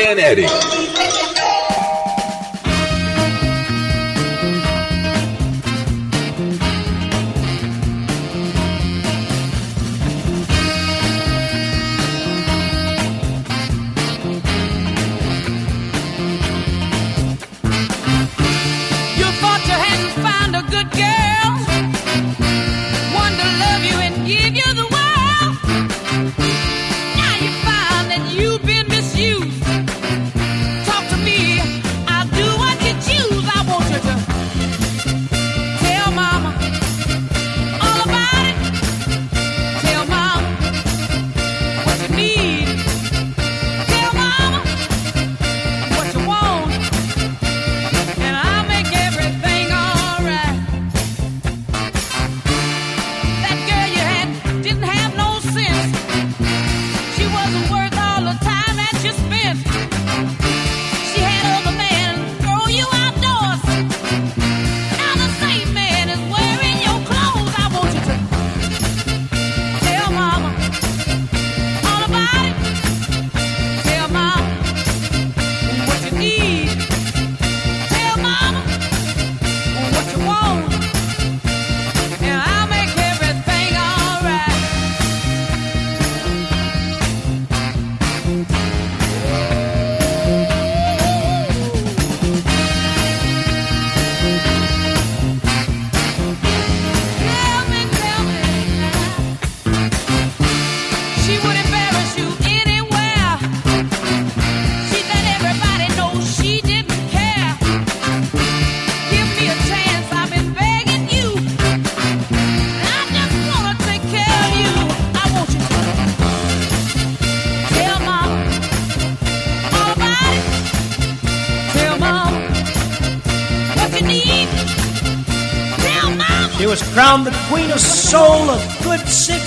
Kennedy. 0.07 0.47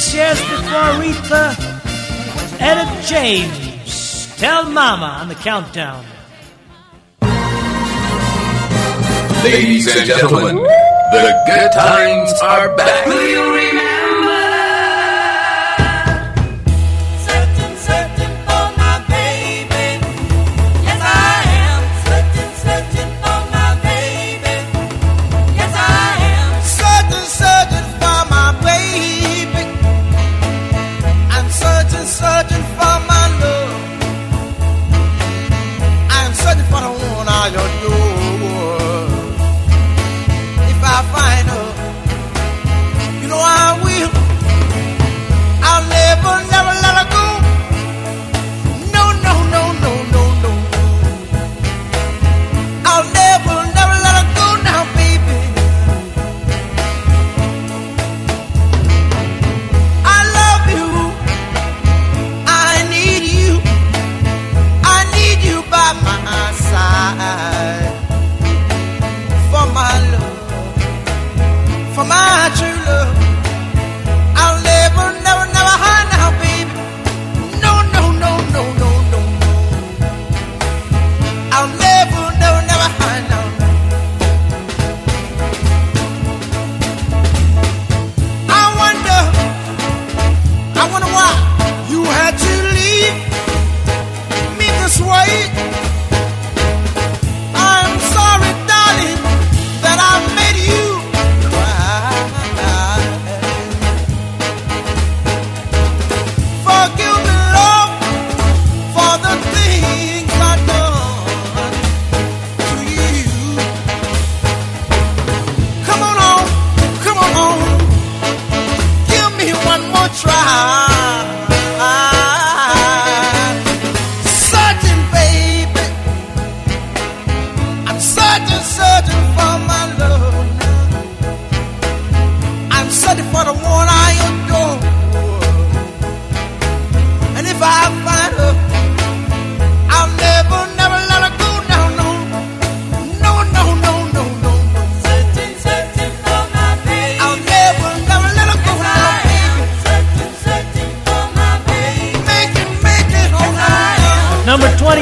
six 0.10 0.16
years 0.16 0.40
before 0.50 1.56
Etta 2.60 3.08
James. 3.08 4.36
Tell 4.38 4.70
Mama 4.70 5.18
on 5.22 5.28
the 5.30 5.36
countdown. 5.36 6.06
Ladies 9.44 9.88
and 9.96 10.06
gentlemen, 10.06 10.56
the 10.56 11.44
good 11.48 11.72
times 11.72 12.34
are 12.42 12.76
back. 12.76 13.59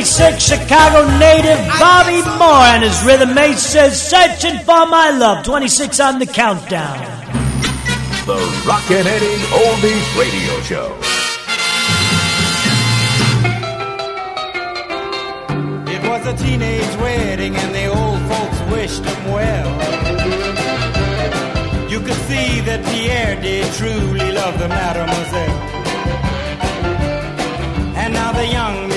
86 0.08 0.42
Chicago 0.42 1.06
native 1.20 1.60
Bobby 1.78 2.22
Moore 2.40 2.64
and 2.72 2.82
his 2.82 3.04
Rhythm 3.04 3.38
Aces, 3.38 4.02
Searching 4.02 4.58
for 4.60 4.86
my 4.88 5.12
love. 5.12 5.44
26 5.44 6.00
on 6.00 6.18
the 6.18 6.26
countdown. 6.26 6.98
The 8.26 8.40
Rockin' 8.66 9.06
Eddie 9.06 9.44
Oldies 9.52 10.18
Radio 10.18 10.62
Show. 10.62 10.96
It 15.92 16.02
was 16.10 16.26
a 16.26 16.38
teenage 16.42 16.96
wedding 17.02 17.58
and 17.58 17.76
the 17.76 17.88
old 17.88 18.22
folks 18.32 18.62
wished 18.72 19.04
them 19.04 19.26
well. 19.34 19.68
You 21.92 22.00
could 22.00 22.22
see 22.30 22.62
that 22.62 22.82
Pierre 22.86 23.36
did 23.42 23.74
truly 23.74 24.32
love 24.32 24.58
the 24.58 24.70
mademoiselle. 24.70 25.76
And 27.98 28.14
now 28.14 28.32
the 28.32 28.48
young 28.48 28.87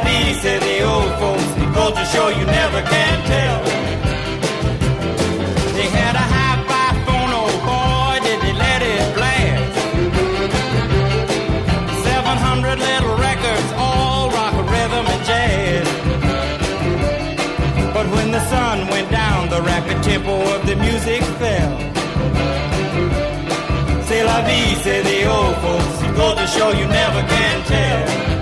Vie, 0.00 0.32
say 0.42 0.58
the 0.58 0.82
old 0.82 1.12
folks. 1.20 1.48
Goes 1.76 1.94
to 1.98 2.04
show 2.12 2.28
you 2.28 2.44
never 2.46 2.82
can 2.82 3.16
tell. 3.32 3.58
They 5.76 5.88
had 6.00 6.14
a 6.14 6.26
hi-fi 6.34 6.88
phone, 7.06 7.32
oh 7.40 7.52
boy, 7.68 8.14
did 8.26 8.38
they 8.44 8.52
let 8.52 8.80
it 8.82 9.14
blast. 9.16 9.74
700 12.04 12.78
little 12.78 13.16
records, 13.16 13.68
all 13.76 14.30
rock, 14.30 14.54
rhythm, 14.70 15.06
and 15.14 15.22
jazz. 15.30 15.86
But 17.94 18.06
when 18.14 18.30
the 18.32 18.42
sun 18.48 18.88
went 18.88 19.10
down, 19.10 19.48
the 19.48 19.62
rapid 19.62 20.02
tempo 20.02 20.34
of 20.54 20.66
the 20.66 20.76
music 20.76 21.22
fell. 21.40 21.72
C'est 24.06 24.24
la 24.24 24.40
vie, 24.42 24.74
say 24.84 25.02
the 25.02 25.26
old 25.26 25.56
folks. 25.64 25.96
Goes 26.16 26.36
to 26.36 26.46
show 26.46 26.70
you 26.70 26.86
never 26.86 27.22
can 27.28 27.62
tell. 27.64 28.41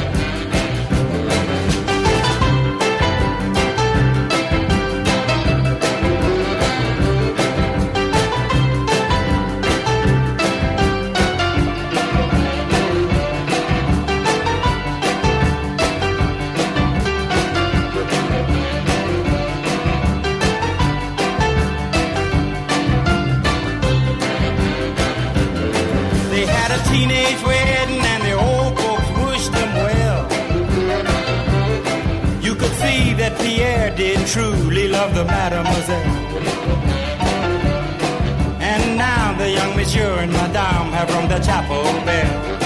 Rung 41.05 41.27
the 41.27 41.39
chapel 41.39 41.83
bell. 42.05 42.61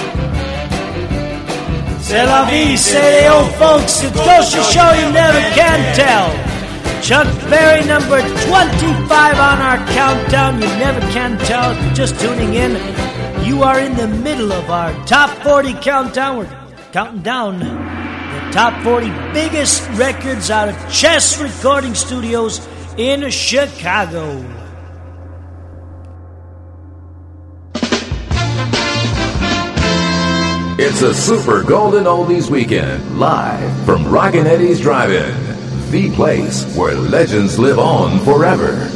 C'est 2.01 2.23
la 2.25 2.45
vie, 2.45 2.77
say 2.77 3.23
the 3.23 3.33
old 3.33 3.51
folks. 3.55 4.03
It 4.03 4.13
goes 4.13 4.51
to 4.53 4.61
show 4.63 4.91
you 4.93 5.11
never 5.11 5.41
can 5.55 5.79
tell. 5.95 6.31
Chuck 7.01 7.27
Berry, 7.49 7.83
number 7.85 8.21
25 8.21 9.39
on 9.39 9.61
our 9.61 9.77
countdown. 9.93 10.61
You 10.61 10.67
never 10.77 11.01
can 11.11 11.37
tell. 11.39 11.73
Just 11.93 12.19
tuning 12.19 12.53
in, 12.53 12.73
you 13.43 13.63
are 13.63 13.79
in 13.79 13.95
the 13.95 14.07
middle 14.07 14.51
of 14.51 14.69
our 14.69 14.93
top 15.05 15.29
40 15.43 15.73
countdown. 15.81 16.37
We're 16.37 16.67
counting 16.91 17.21
down 17.21 17.59
the 17.59 18.51
top 18.51 18.81
40 18.83 19.09
biggest 19.33 19.87
records 19.97 20.49
out 20.49 20.69
of 20.69 20.75
Chess 20.91 21.39
Recording 21.41 21.93
Studios 21.93 22.65
in 22.97 23.29
Chicago. 23.29 24.54
It's 30.77 31.01
a 31.03 31.13
Super 31.13 31.63
Golden 31.63 32.03
Oldies 32.03 32.49
Weekend, 32.49 33.17
live 33.17 33.85
from 33.85 34.05
Rockin' 34.05 34.45
Eddie's 34.45 34.81
Drive-In, 34.81 35.89
the 35.89 36.11
place 36.13 36.65
where 36.75 36.95
legends 36.95 37.57
live 37.57 37.79
on 37.79 38.19
forever. 38.25 38.89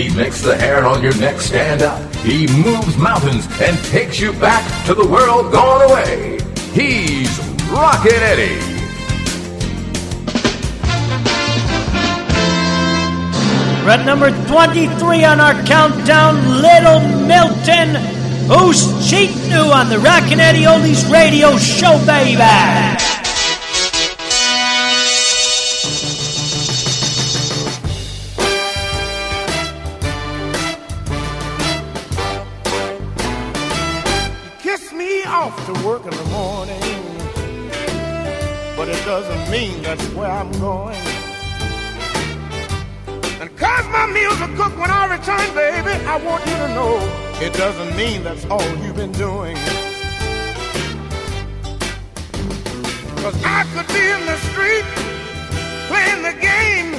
He 0.00 0.08
makes 0.16 0.40
the 0.40 0.56
hair 0.56 0.86
on 0.86 1.02
your 1.02 1.14
neck 1.18 1.42
stand 1.42 1.82
up. 1.82 2.00
He 2.24 2.46
moves 2.46 2.96
mountains 2.96 3.46
and 3.60 3.76
takes 3.84 4.18
you 4.18 4.32
back 4.32 4.64
to 4.86 4.94
the 4.94 5.06
world 5.06 5.52
gone 5.52 5.90
away. 5.90 6.38
He's 6.72 7.28
Rockin' 7.68 8.14
Eddie. 8.14 8.58
At 13.86 14.06
number 14.06 14.30
23 14.46 15.24
on 15.24 15.38
our 15.38 15.52
countdown, 15.64 16.62
Little 16.62 17.00
Milton. 17.26 17.96
Who's 18.48 18.80
cheating 19.06 19.50
who 19.50 19.70
on 19.70 19.90
the 19.90 19.98
Rockin' 19.98 20.40
Eddie 20.40 20.62
Oldies 20.62 21.12
radio 21.12 21.58
show, 21.58 22.02
baby? 22.06 23.09
It 47.40 47.54
doesn't 47.54 47.96
mean 47.96 48.22
that's 48.22 48.44
all 48.46 48.62
you've 48.84 48.96
been 48.96 49.12
doing. 49.12 49.56
Cause 53.16 53.36
I 53.44 53.64
could 53.72 53.88
be 53.88 54.04
in 54.16 54.26
the 54.26 54.36
street 54.48 54.84
playing 55.88 56.22
the 56.22 56.36
game, 56.40 56.94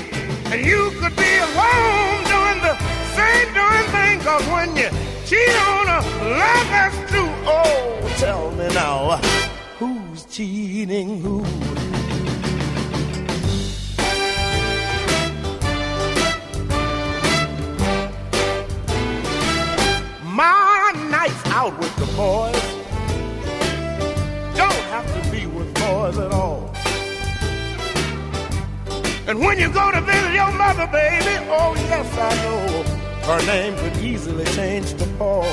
and 0.52 0.66
you 0.66 0.92
could 1.00 1.16
be 1.16 1.32
at 1.46 1.50
home 1.54 2.24
doing 2.34 2.60
the 2.62 2.76
same 3.16 3.54
darn 3.54 3.86
thing. 3.96 4.20
Cause 4.22 4.46
when 4.48 4.76
you 4.76 4.90
cheat 5.26 5.56
on 5.68 5.88
a 5.88 6.00
love 6.38 6.68
that's 6.70 7.12
true, 7.12 7.30
oh, 7.46 8.16
tell 8.18 8.52
me 8.52 8.68
now, 8.74 9.18
who's 9.78 10.26
cheating 10.26 11.22
who? 11.22 11.41
When 29.42 29.58
you 29.58 29.70
go 29.72 29.92
to 29.92 30.02
visit 30.02 30.34
your 30.34 30.52
mother, 30.52 30.88
baby, 30.88 31.36
oh 31.50 31.74
yes, 31.76 32.08
I 32.18 32.30
know 32.44 33.02
her 33.28 33.46
name 33.48 33.76
could 33.78 33.98
easily 33.98 34.46
change 34.46 34.94
to 34.94 35.06
Paul. 35.18 35.44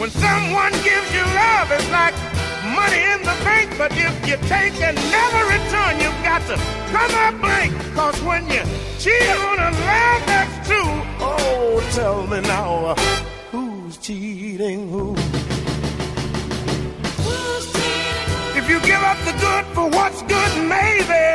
When 0.00 0.10
someone 0.10 0.72
gives 0.82 1.08
you 1.14 1.22
love, 1.22 1.70
it's 1.70 1.90
like 1.90 2.14
money 2.74 3.02
in 3.14 3.20
the 3.22 3.36
bank, 3.46 3.70
but 3.78 3.92
if 3.92 4.14
you 4.28 4.36
take 4.48 4.80
and 4.82 4.96
never 4.96 5.42
return, 5.56 6.00
you've 6.00 6.22
got 6.24 6.42
to 6.48 6.56
come 6.90 7.14
up 7.14 7.40
blank. 7.40 7.72
Cause 7.94 8.20
when 8.22 8.44
you 8.50 8.62
cheat 8.98 9.28
on 9.48 9.58
a 9.58 9.70
love 9.70 10.22
that's 10.26 10.68
true, 10.68 10.94
oh, 11.20 11.88
tell 11.92 12.26
me 12.26 12.40
now, 12.40 12.94
good 19.40 19.64
for 19.74 19.88
what's 19.88 20.22
good, 20.22 20.52
maybe. 20.68 21.26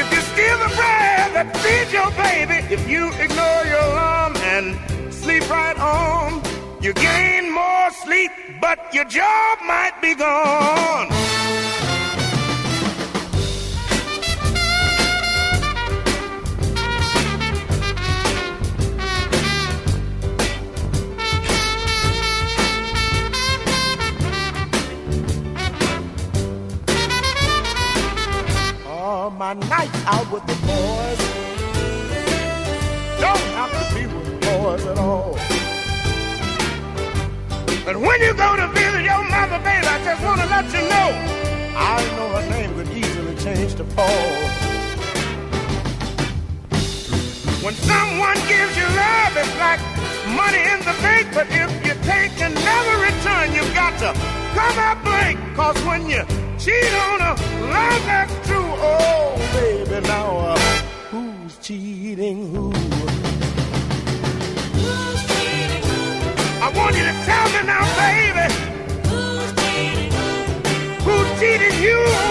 If 0.00 0.06
you 0.12 0.20
steal 0.32 0.58
the 0.58 0.72
bread 0.74 1.34
that 1.36 1.56
feeds 1.62 1.92
your 1.92 2.10
baby, 2.12 2.58
if 2.72 2.88
you 2.88 3.12
ignore 3.24 3.64
your 3.64 3.84
alarm 3.92 4.36
and 4.36 4.76
sleep 5.12 5.48
right 5.48 5.78
on, 5.78 6.42
you 6.80 6.92
gain 6.92 7.52
more 7.52 7.90
sleep, 7.90 8.30
but 8.60 8.78
your 8.92 9.04
job 9.04 9.58
might 9.66 9.94
be 10.02 10.14
gone. 10.14 11.33
My 29.38 29.54
night 29.54 29.90
out 30.06 30.30
with 30.30 30.46
the 30.46 30.54
boys. 30.62 31.18
Don't 33.20 33.46
have 33.58 33.72
to 33.72 33.94
be 33.94 34.06
with 34.06 34.40
boys 34.40 34.84
at 34.86 34.98
all. 34.98 35.36
And 37.88 38.00
when 38.00 38.20
you 38.20 38.32
go 38.34 38.56
to 38.56 38.68
visit 38.68 39.02
your 39.02 39.22
mother, 39.28 39.58
baby, 39.58 39.86
I 39.86 40.00
just 40.04 40.22
want 40.22 40.40
to 40.40 40.46
let 40.46 40.66
you 40.66 40.88
know, 40.88 41.08
I 41.76 42.00
know 42.16 42.28
her 42.36 42.48
name 42.50 42.74
could 42.74 42.88
easily 42.96 43.34
change 43.36 43.74
to 43.74 43.84
Paul. 43.96 44.06
When 47.64 47.74
someone 47.74 48.36
gives 48.46 48.76
you 48.76 48.86
love, 48.86 49.36
it's 49.36 49.56
like 49.58 49.80
money 50.36 50.62
in 50.62 50.78
the 50.80 50.94
bank, 51.02 51.28
but 51.34 51.48
if 51.50 51.70
you 51.84 51.94
take 52.04 52.40
and 52.40 52.54
never 52.54 53.02
return, 53.02 53.52
you've 53.52 53.74
got 53.74 53.98
to 53.98 54.12
come 54.54 54.78
up 54.78 55.02
blank. 55.02 55.38
Cause 55.56 55.82
when 55.84 56.08
you 56.08 56.43
cheat 56.58 56.92
on 56.94 57.20
a 57.20 57.34
love 57.72 58.04
that's 58.06 58.46
true, 58.46 58.56
oh 58.62 59.36
baby, 59.52 60.06
now 60.06 60.36
uh, 60.38 60.58
who's 61.10 61.58
cheating 61.58 62.50
who? 62.54 62.72
I 66.62 66.72
want 66.74 66.96
you 66.96 67.02
to 67.02 67.14
tell 67.24 67.46
me 67.54 67.66
now, 67.66 67.84
baby. 67.98 68.46
Who's 69.08 69.52
cheating 69.60 70.12
who? 71.04 71.10
Who 71.10 71.40
cheated 71.40 71.74
you? 71.82 72.23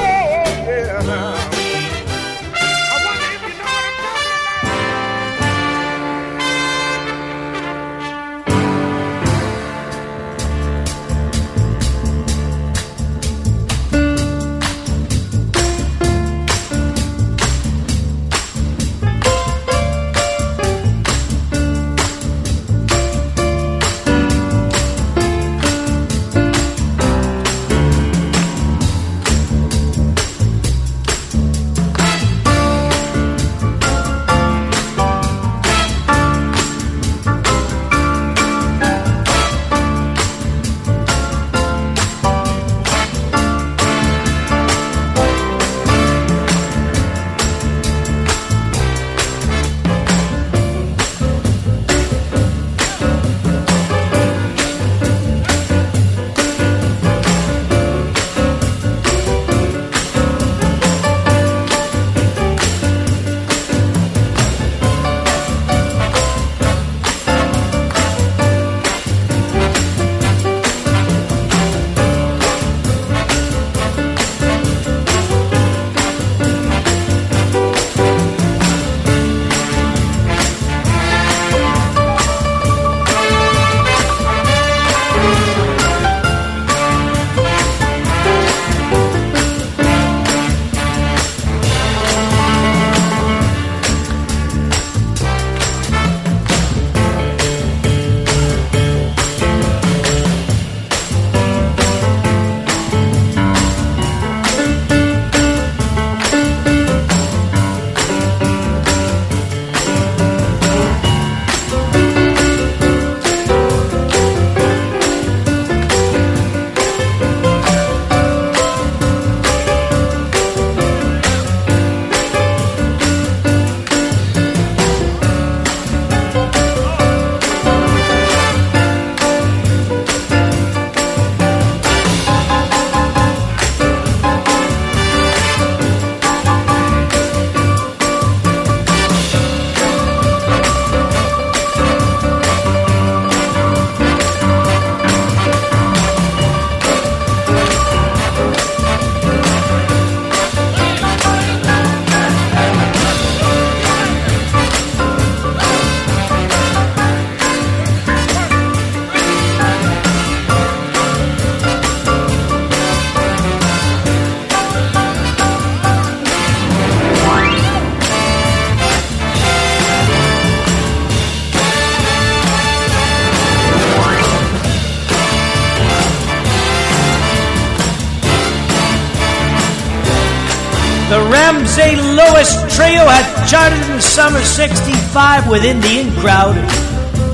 Charted 183.54 183.86
in 183.86 183.98
the 183.98 184.02
summer 184.02 184.42
65 184.42 185.48
with 185.48 185.62
The 185.62 185.78
In 185.78 186.10
Crowd. 186.18 186.58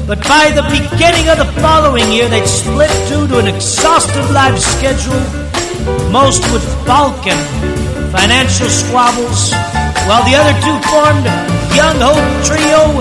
But 0.05 0.19
by 0.27 0.51
the 0.51 0.67
beginning 0.67 1.31
of 1.31 1.39
the 1.39 1.47
following 1.63 2.11
year, 2.11 2.27
they'd 2.27 2.45
split 2.45 2.91
due 3.07 3.25
to 3.29 3.39
an 3.39 3.47
exhaustive 3.47 4.29
live 4.31 4.59
schedule, 4.59 5.15
most 6.11 6.43
with 6.51 6.59
Balkan, 6.83 7.39
financial 8.11 8.67
squabbles, 8.67 9.55
while 10.11 10.19
the 10.27 10.35
other 10.35 10.51
two 10.59 10.75
formed 10.91 11.23
Young-Holt 11.71 12.27
Trio. 12.43 12.99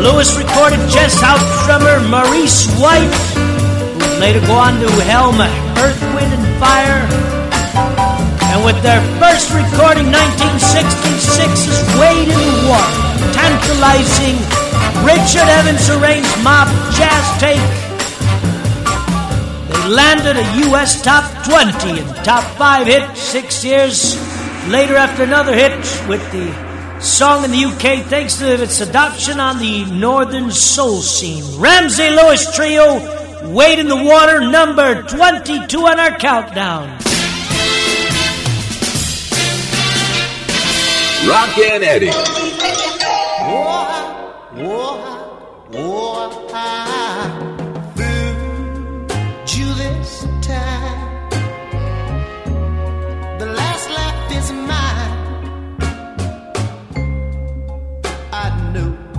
Lewis 0.00 0.32
recorded 0.40 0.80
Chess 0.88 1.20
House 1.20 1.44
drummer 1.66 2.00
Maurice 2.08 2.64
White, 2.80 3.12
who 3.36 4.08
would 4.08 4.20
later 4.24 4.40
go 4.46 4.54
on 4.54 4.80
to 4.80 4.88
helm 5.04 5.36
Earth, 5.84 6.00
Wind, 6.16 6.32
and 6.32 6.48
Fire. 6.58 8.11
And 8.52 8.62
with 8.66 8.82
their 8.82 9.00
first 9.16 9.48
recording, 9.48 10.12
1966's 10.12 11.80
Wade 11.96 12.28
in 12.28 12.36
the 12.36 12.68
Water, 12.68 13.32
tantalizing 13.32 14.36
Richard 15.00 15.48
Evans 15.48 15.88
arranged 15.88 16.28
mod 16.44 16.68
jazz 16.92 17.24
take. 17.40 17.56
They 19.68 19.88
landed 19.88 20.36
a 20.36 20.68
U.S. 20.68 21.00
top 21.00 21.24
20 21.46 22.00
and 22.00 22.24
top 22.26 22.44
5 22.58 22.86
hit 22.88 23.16
six 23.16 23.64
years 23.64 24.16
later 24.68 24.96
after 24.96 25.22
another 25.22 25.54
hit 25.54 25.72
with 26.06 26.20
the 26.30 27.00
song 27.00 27.44
in 27.44 27.52
the 27.52 27.64
UK 27.64 28.04
thanks 28.04 28.36
to 28.36 28.62
its 28.62 28.82
adoption 28.82 29.40
on 29.40 29.60
the 29.60 29.86
northern 29.86 30.50
soul 30.50 31.00
scene. 31.00 31.58
Ramsey 31.58 32.10
Lewis 32.10 32.54
Trio, 32.54 33.50
Wade 33.50 33.78
in 33.78 33.88
the 33.88 33.96
Water, 33.96 34.40
number 34.40 35.02
22 35.04 35.78
on 35.78 35.98
our 35.98 36.18
countdown. 36.18 36.98
Rockin' 41.28 41.84
Eddie. 41.84 42.06
This 49.82 50.26
time. 50.42 51.30
The 53.38 53.46
last 53.46 53.88
laugh 53.90 54.32
is 54.32 54.52
mine. 54.52 55.14
I 58.32 58.50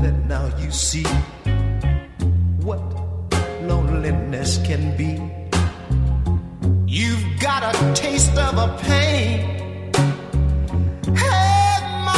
that 0.01 0.25
now 0.27 0.45
you 0.57 0.71
see 0.71 1.05
what 2.61 2.81
loneliness 3.61 4.57
can 4.65 4.97
be. 4.97 5.21
You've 6.85 7.39
got 7.39 7.63
a 7.63 7.93
taste 7.93 8.37
of 8.37 8.57
a 8.57 8.77
pain. 8.83 9.91
Hey. 11.15 11.52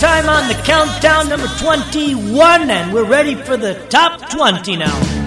time 0.00 0.30
on 0.30 0.48
the 0.48 0.54
countdown 0.64 1.28
number 1.28 1.46
21, 1.58 2.70
and 2.70 2.90
we're 2.90 3.04
ready 3.04 3.34
for 3.34 3.58
the 3.58 3.74
top 3.90 4.30
20 4.30 4.76
now. 4.76 5.19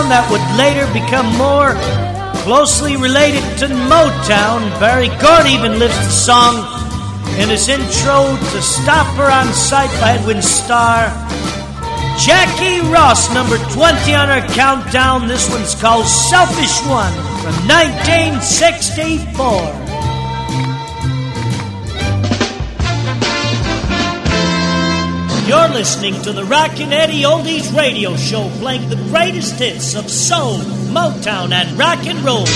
Sound 0.00 0.12
that 0.12 0.30
would 0.32 0.40
later 0.56 0.88
become 0.96 1.28
more 1.36 1.76
closely 2.40 2.96
related 2.96 3.44
to 3.58 3.66
Motown. 3.68 4.64
Berry 4.80 5.12
Gordy 5.20 5.50
even 5.50 5.78
lists 5.78 6.00
the 6.00 6.10
song 6.10 6.64
in 7.36 7.52
his 7.52 7.68
intro 7.68 8.32
to 8.32 8.62
Stop 8.62 9.06
Her 9.20 9.28
on 9.28 9.52
Sight 9.52 9.92
by 10.00 10.16
Edwin 10.16 10.40
Starr. 10.40 11.12
Jackie 12.16 12.80
Ross, 12.88 13.28
number 13.34 13.58
20 13.76 14.14
on 14.14 14.30
our 14.30 14.40
countdown. 14.56 15.28
This 15.28 15.50
one's 15.50 15.74
called 15.74 16.06
Selfish 16.06 16.80
One 16.88 17.12
from 17.44 17.52
1964. 17.68 19.90
You're 25.50 25.68
listening 25.68 26.14
to 26.22 26.32
the 26.32 26.44
Rockin' 26.44 26.92
Eddie 26.92 27.22
Oldies 27.22 27.76
radio 27.76 28.16
show 28.16 28.48
playing 28.60 28.88
the 28.88 28.99
greatest 29.10 29.58
hits 29.58 29.94
of 29.96 30.08
soul, 30.08 30.58
Motown, 30.94 31.52
and 31.52 31.76
rock 31.76 32.06
and 32.06 32.18
roll. 32.24 32.46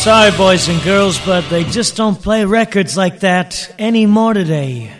Sorry, 0.00 0.30
boys 0.34 0.66
and 0.66 0.82
girls, 0.82 1.18
but 1.26 1.46
they 1.50 1.62
just 1.62 1.94
don't 1.94 2.20
play 2.20 2.46
records 2.46 2.96
like 2.96 3.20
that 3.20 3.74
anymore 3.78 4.32
today. 4.32 4.90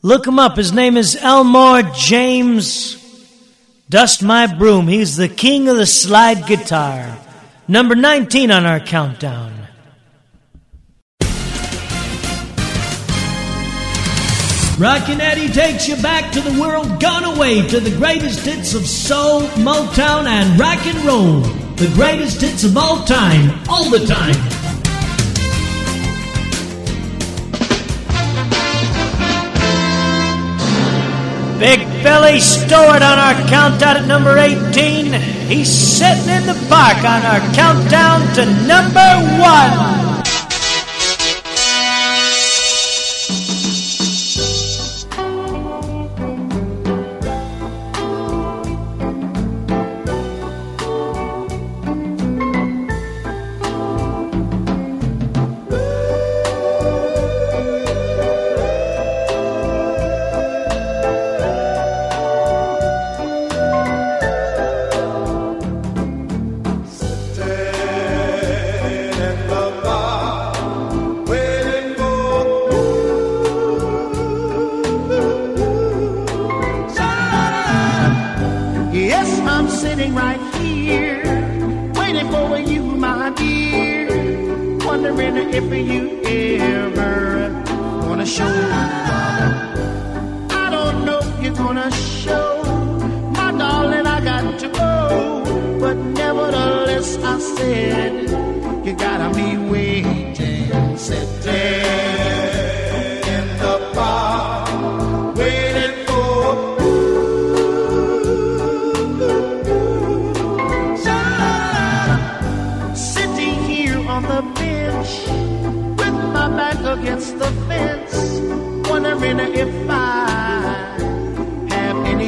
Look 0.00 0.28
him 0.28 0.38
up. 0.38 0.56
His 0.56 0.72
name 0.72 0.96
is 0.96 1.16
Elmore 1.16 1.82
James 1.82 2.96
Dust 3.88 4.22
My 4.22 4.46
Broom. 4.46 4.86
He's 4.86 5.16
the 5.16 5.28
king 5.28 5.68
of 5.68 5.76
the 5.76 5.86
slide 5.86 6.46
guitar. 6.46 7.18
Number 7.66 7.96
19 7.96 8.52
on 8.52 8.64
our 8.64 8.78
countdown. 8.78 9.66
Rockin' 14.78 15.20
Eddie 15.20 15.48
takes 15.48 15.88
you 15.88 15.96
back 15.96 16.30
to 16.32 16.40
the 16.40 16.60
world 16.60 17.00
gone 17.00 17.24
away 17.24 17.66
to 17.66 17.80
the 17.80 17.94
greatest 17.96 18.46
hits 18.46 18.72
of 18.72 18.86
soul, 18.86 19.42
Motown, 19.58 20.26
and 20.26 20.58
rock 20.60 20.86
and 20.86 21.04
roll. 21.04 21.59
The 21.80 21.90
greatest 21.94 22.42
hits 22.42 22.62
of 22.64 22.76
all 22.76 23.06
time, 23.06 23.58
all 23.66 23.88
the 23.88 24.04
time. 24.04 24.36
Big 31.58 31.80
Billy 32.02 32.38
Stewart 32.38 33.00
on 33.00 33.18
our 33.18 33.32
countdown 33.48 33.96
at 33.96 34.06
number 34.06 34.36
18. 34.36 35.14
He's 35.48 35.72
sitting 35.72 36.28
in 36.28 36.44
the 36.44 36.66
park 36.68 36.98
on 36.98 37.24
our 37.24 37.40
countdown 37.54 38.30
to 38.34 38.44
number 38.66 39.40
one. 39.40 39.99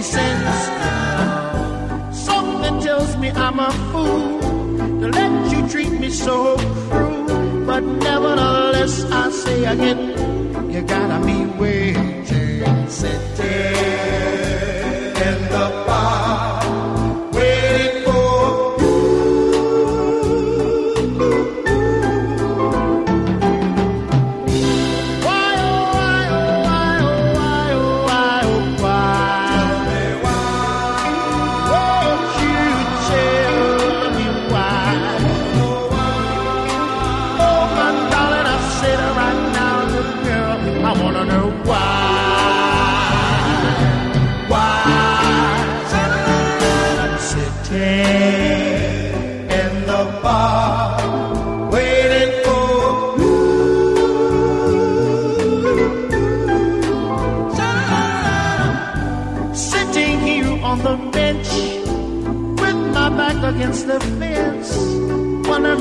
sense. 0.02 0.66
Something 2.16 2.80
tells 2.80 3.16
me 3.16 3.30
I'm 3.30 3.58
a 3.60 3.70
fool 3.92 4.40
to 5.00 5.08
let 5.08 5.52
you 5.52 5.68
treat 5.68 5.92
me 5.92 6.10
so 6.10 6.56
cruel. 6.90 7.66
But 7.66 7.80
nevertheless, 7.80 9.04
I 9.10 9.30
say 9.30 9.64
again, 9.64 10.70
you 10.70 10.82
gotta 10.82 11.24
be 11.24 11.46
waiting, 11.60 12.88
sitting. 12.88 14.01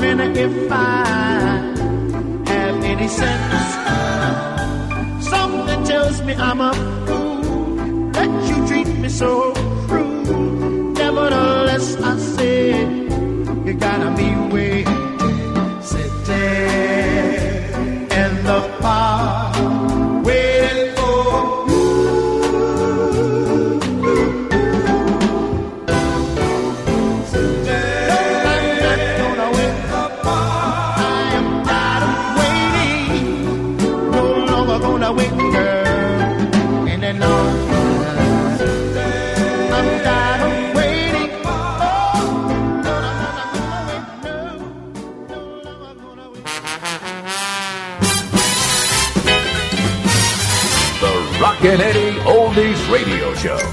minute 0.02 0.36
if 0.36 0.72
I 0.72 1.04
have 2.52 2.78
any 2.92 3.08
sense. 3.20 3.68
Something 5.34 5.80
tells 5.84 6.16
me 6.26 6.34
I'm 6.34 6.60
a 6.60 6.72
fool 7.06 8.10
that 8.16 8.30
you 8.48 8.56
treat 8.68 8.88
me 9.02 9.08
so 9.08 9.30
cruel. 9.88 10.92
Nevertheless, 11.02 11.86
I 12.10 12.14
said 12.34 12.86
you 13.66 13.74
gotta 13.74 14.10
be 14.20 14.28
with. 14.52 14.61
radio 52.92 53.32
show. 53.34 53.71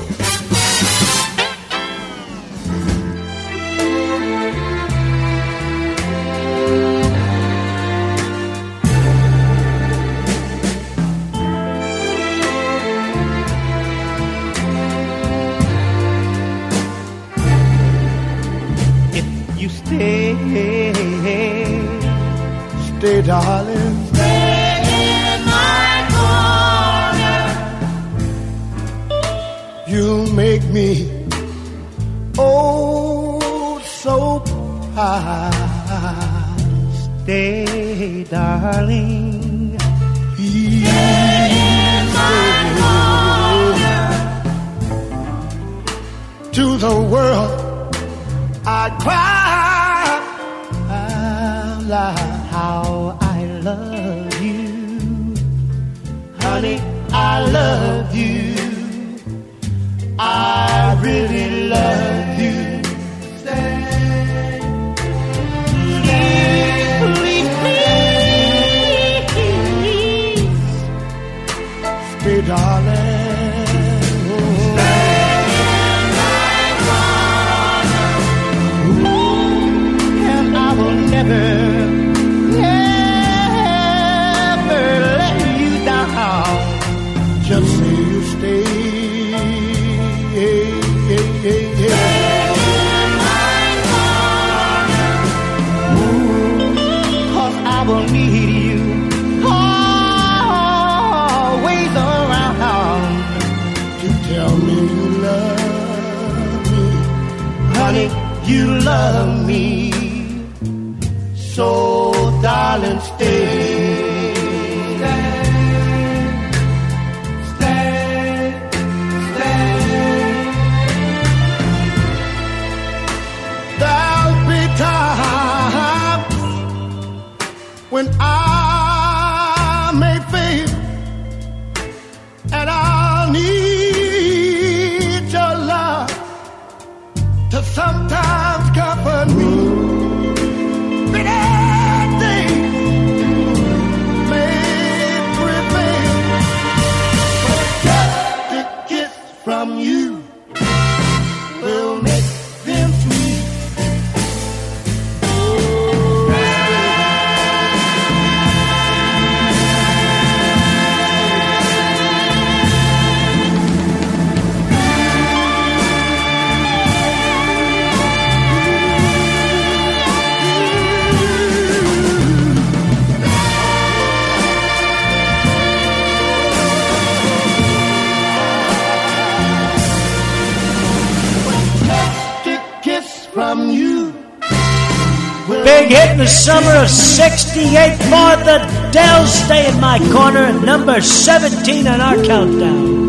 68 187.59 187.97
for 188.03 188.43
the 188.45 188.89
Dell. 188.93 189.27
Stay 189.27 189.69
in 189.69 189.81
my 189.81 189.99
corner 190.13 190.57
number 190.61 191.01
17 191.01 191.87
on 191.87 191.99
our 191.99 192.15
countdown. 192.23 192.99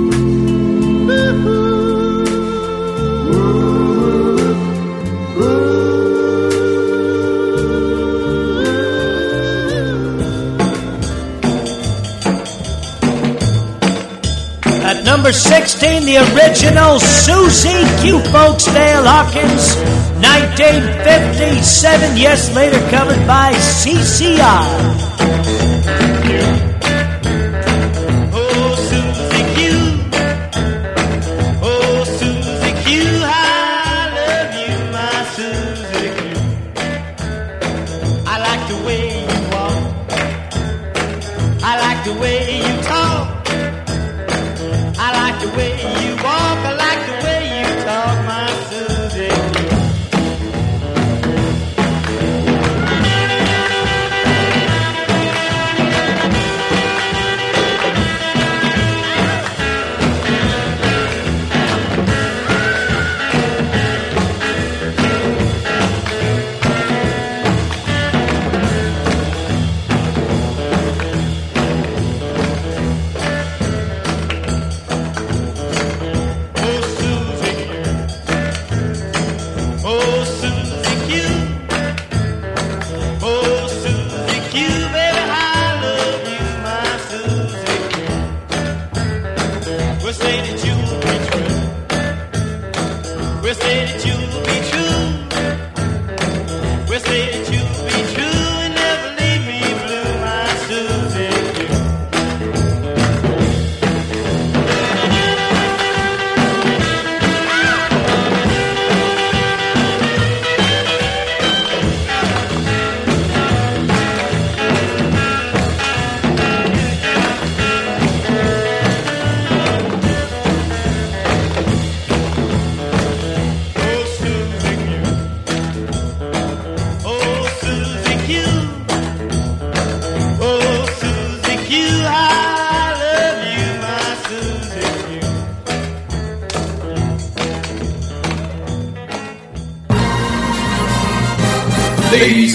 At 14.82 15.04
number 15.04 15.32
16, 15.32 16.06
the 16.06 16.16
original 16.34 16.98
Susie 16.98 17.84
Q. 18.02 18.18
Folks, 18.32 18.64
Dale 18.64 19.04
Hawkins, 19.06 19.76
1957, 20.20 22.16
yes, 22.16 22.54
later 22.54 22.80
covered 22.90 23.26
by 23.26 23.52
CCR. 23.52 24.89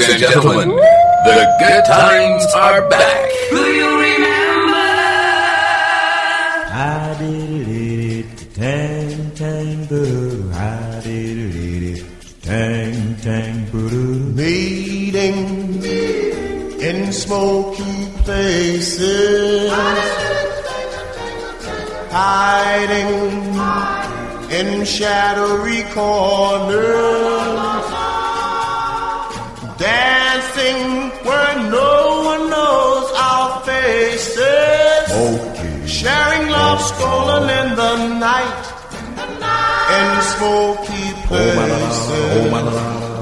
Ladies 0.08 0.22
and 0.22 0.34
gentlemen, 0.34 0.70
the 0.70 1.56
good 1.58 1.84
times 1.86 2.46
are 2.54 2.88
back. 2.90 3.32
Do 3.50 3.58
you 3.58 3.90
remember? 4.06 4.78
I 6.70 7.16
did 7.18 7.68
it, 7.68 8.54
tang 8.54 9.32
tang 9.32 9.86
boo. 9.86 10.52
I 10.54 11.02
did 11.04 11.98
it, 11.98 12.06
tang 12.44 13.16
tang 13.16 13.66
boo. 13.72 14.20
Meeting 14.36 15.84
in 16.80 17.12
smoky 17.12 18.06
places, 18.24 19.72
hiding 22.12 23.34
in 24.52 24.86
shadowy 24.86 25.82
corners, 25.96 27.85
dancing 29.78 31.10
where 31.28 31.56
no 31.70 32.22
one 32.32 32.50
knows 32.50 33.12
our 33.16 33.62
faces, 33.64 35.08
sharing 35.90 36.50
love 36.50 36.82
stolen 36.82 37.50
in 37.50 37.76
the 37.76 37.96
night 38.20 38.66
in 39.98 40.22
smoky 40.34 41.06
places. 41.28 41.98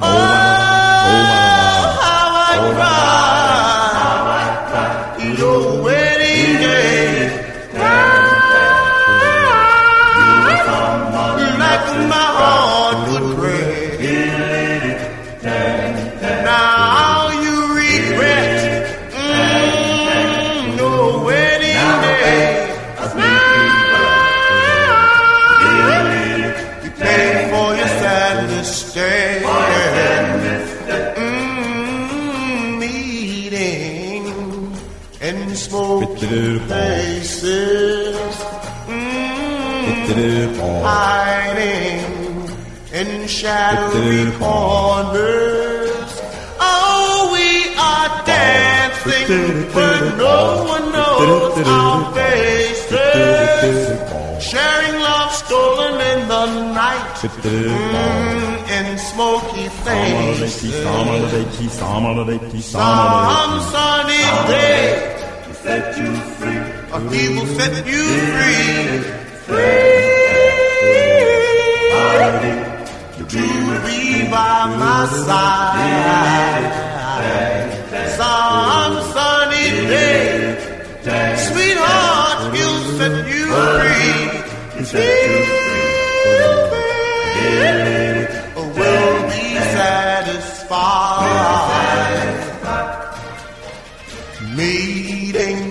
Oh, 0.02 0.54
how 0.60 0.63
hiding 40.84 42.00
in 42.94 43.28
shadowy 43.28 44.32
corners. 44.38 46.12
Oh, 46.60 47.30
we 47.34 47.74
are 47.78 48.10
dancing 48.26 49.28
where 49.74 50.16
no 50.18 50.64
one 50.68 50.92
knows 50.92 51.58
our 51.68 52.14
faces. 52.14 53.80
Sharing 54.44 55.00
love 55.02 55.32
stolen 55.34 55.94
in 56.12 56.28
the 56.28 56.46
night. 56.74 57.16
Mm, 57.24 58.70
in 58.78 58.98
smoky 59.00 59.68
faces. 59.84 60.74
Some 62.62 63.62
sunny 63.72 64.24
day. 64.48 65.10
Set 65.64 65.98
you 65.98 66.12
free. 66.38 66.62
He 67.18 67.24
will 67.34 67.48
set 67.58 67.86
you 67.88 68.04
free. 68.36 69.00
Free. 69.48 70.03
To 72.14 73.24
be 73.26 74.30
by 74.30 74.60
my 74.78 75.02
side. 75.26 76.72
Some 78.20 78.96
sunny 79.14 79.70
day. 79.94 80.30
Sweetheart, 81.48 82.40
he'll 82.56 82.82
set 82.98 83.16
you 83.34 83.46
free. 83.66 84.14
Will 88.78 89.18
be 89.34 89.46
satisfied. 89.78 90.50
Meeting 94.56 95.62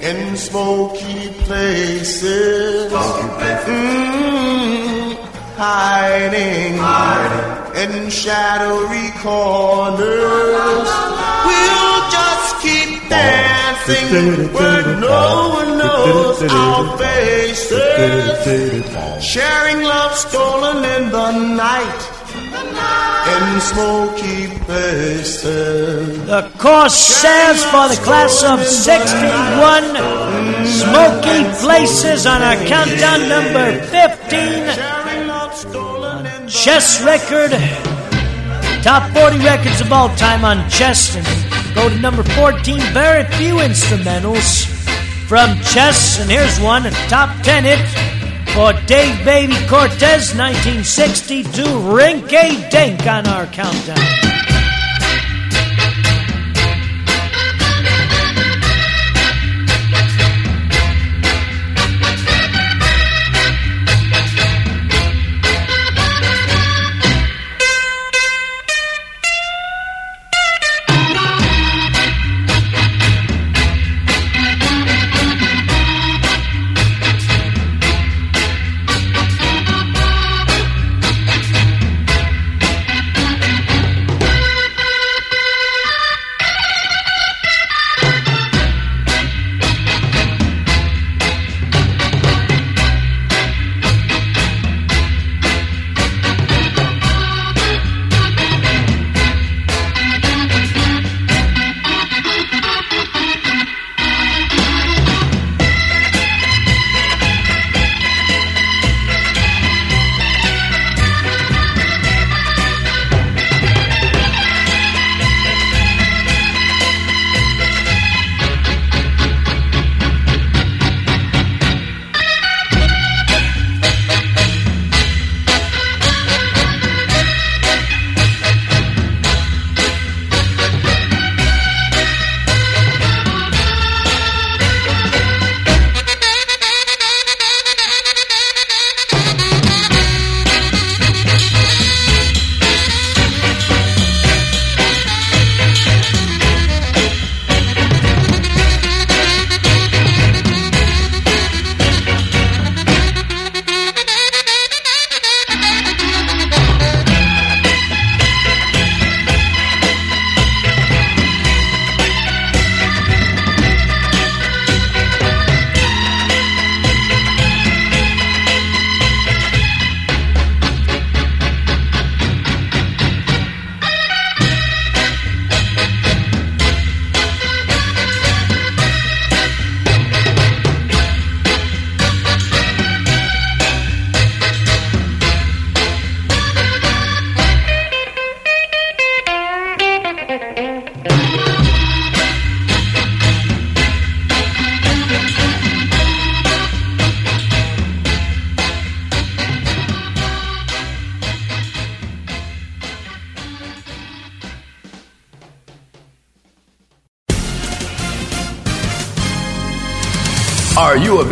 in 0.00 0.20
smoky 0.36 1.20
places. 1.44 2.81
Mm, 5.62 6.74
hiding 6.74 6.74
in 7.82 8.10
shadowy 8.10 9.10
corners. 9.22 10.88
We'll 11.46 12.02
just 12.10 12.50
keep 12.60 13.08
dancing 13.08 14.52
where 14.52 14.82
no 14.98 15.50
one 15.60 15.78
knows 15.78 16.42
our 16.42 16.98
faces. 16.98 18.44
Sharing 19.24 19.82
love 19.82 20.14
stolen 20.16 20.78
in 20.96 21.10
the 21.10 21.30
night 21.54 22.12
in 23.34 23.60
smoky 23.60 24.48
places. 24.66 26.26
The 26.26 26.42
Corsairs 26.58 27.62
for 27.70 27.88
the 27.88 28.00
class 28.02 28.42
of 28.42 28.64
61. 28.64 29.94
Smoky 30.66 31.44
Places 31.62 32.26
on 32.26 32.42
our 32.42 32.56
countdown 32.66 33.28
number 33.28 33.78
15. 33.86 35.01
Chess 36.52 37.02
record. 37.02 37.50
Top 38.82 39.10
40 39.14 39.38
records 39.38 39.80
of 39.80 39.90
all 39.90 40.14
time 40.16 40.44
on 40.44 40.68
Chess. 40.68 41.16
And 41.16 41.26
go 41.74 41.88
to 41.88 41.98
number 41.98 42.22
14. 42.22 42.78
Very 42.92 43.24
few 43.36 43.54
instrumentals 43.54 44.66
from 45.26 45.58
chess. 45.60 46.20
And 46.20 46.30
here's 46.30 46.60
one, 46.60 46.84
a 46.84 46.90
top 47.08 47.42
10 47.42 47.64
hit 47.64 47.88
for 48.54 48.74
Dave 48.86 49.24
Baby 49.24 49.54
Cortez, 49.66 50.34
1962. 50.36 51.62
Rinky 51.62 52.70
Dink 52.70 53.06
on 53.06 53.26
our 53.26 53.46
countdown. 53.46 54.41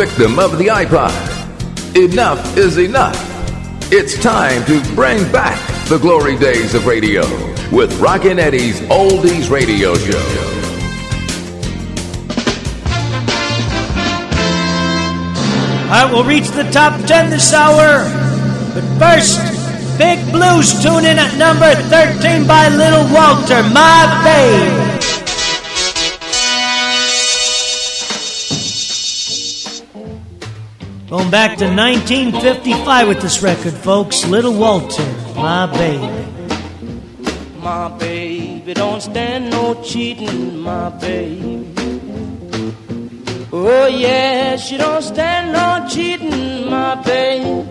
Victim 0.07 0.39
of 0.39 0.57
the 0.57 0.69
iPod? 0.69 1.13
Enough 1.95 2.57
is 2.57 2.79
enough. 2.79 3.19
It's 3.93 4.19
time 4.23 4.65
to 4.65 4.81
bring 4.95 5.31
back 5.31 5.61
the 5.91 5.99
glory 5.99 6.39
days 6.39 6.75
of 6.75 6.87
radio 6.87 7.21
with 7.71 7.93
Rockin' 8.01 8.39
Eddie's 8.39 8.81
Oldies 8.89 9.51
Radio 9.51 9.95
Show. 9.97 10.19
Right, 15.91 16.09
we'll 16.11 16.25
reach 16.25 16.49
the 16.49 16.67
top 16.73 16.99
10 17.05 17.29
this 17.29 17.53
hour. 17.53 18.03
But 18.73 18.87
first, 18.99 19.39
Big 19.99 20.19
Blues 20.33 20.83
tune 20.83 21.05
in 21.05 21.19
at 21.19 21.37
number 21.37 21.75
13 21.75 22.47
by 22.47 22.71
Little 22.71 23.05
Walter, 23.13 23.63
My 23.75 24.09
Babe. 24.25 24.90
Back 31.31 31.59
to 31.59 31.67
1955 31.67 33.07
with 33.07 33.21
this 33.21 33.41
record, 33.41 33.73
folks. 33.73 34.27
Little 34.27 34.53
Walter, 34.53 35.05
My 35.37 35.67
baby. 35.67 36.27
My 37.59 37.89
baby 37.99 38.75
don't 38.75 39.01
stand 39.01 39.51
no 39.51 39.81
cheating, 39.81 40.59
my 40.59 40.89
baby. 40.89 41.73
Oh 43.53 43.87
yeah, 43.87 44.57
she 44.57 44.77
don't 44.77 45.03
stand 45.03 45.53
no 45.53 45.87
cheating, 45.89 46.69
my 46.69 46.97
baby. 46.97 47.69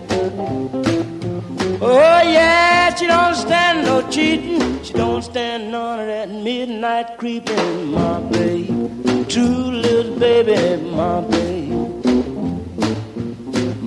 Oh 1.81 2.21
yeah, 2.23 2.95
she 2.95 3.07
don't 3.07 3.35
stand 3.35 3.85
no 3.85 4.09
cheating. 4.09 4.83
She 4.83 4.93
don't 4.93 5.21
stand 5.21 5.69
none 5.69 5.99
of 5.99 6.07
that 6.07 6.29
midnight 6.29 7.17
creeping, 7.17 7.91
my 7.91 8.21
baby. 8.21 9.25
True 9.27 9.71
little 9.71 10.17
baby, 10.17 10.81
my 10.91 11.19
baby. 11.21 11.58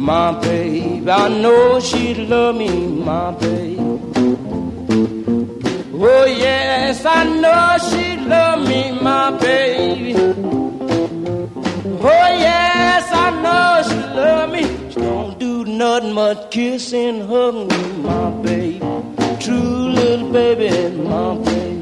My 0.03 0.33
babe, 0.41 1.09
I 1.09 1.29
know 1.29 1.79
she'd 1.79 2.19
love 2.29 2.57
me, 2.57 2.69
my 2.89 3.31
babe. 3.31 3.79
Oh 5.95 6.25
yes, 6.27 7.05
I 7.05 7.23
know 7.23 7.79
she'd 7.89 8.27
love 8.27 8.67
me, 8.67 8.91
my 9.01 9.31
baby. 9.39 10.15
Oh 12.01 12.29
yes, 12.49 13.09
I 13.13 13.31
know 13.45 13.83
she 13.89 14.01
love 14.19 14.51
me. 14.51 14.65
She 14.91 15.01
don't 15.01 15.39
do 15.39 15.65
nothing 15.67 16.17
but 16.17 16.51
kiss 16.51 16.93
and 16.93 17.23
hug 17.23 17.55
me, 17.71 17.93
my 18.03 18.31
baby. 18.43 18.81
True 19.39 19.89
little 19.99 20.33
baby, 20.33 20.97
my 20.97 21.37
baby. 21.37 21.82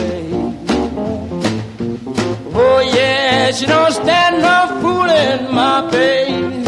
Yeah, 3.51 3.57
she 3.57 3.65
don't 3.65 3.91
stand 3.91 4.41
no 4.41 4.81
fooling, 4.81 5.53
my 5.53 5.89
baby. 5.91 6.63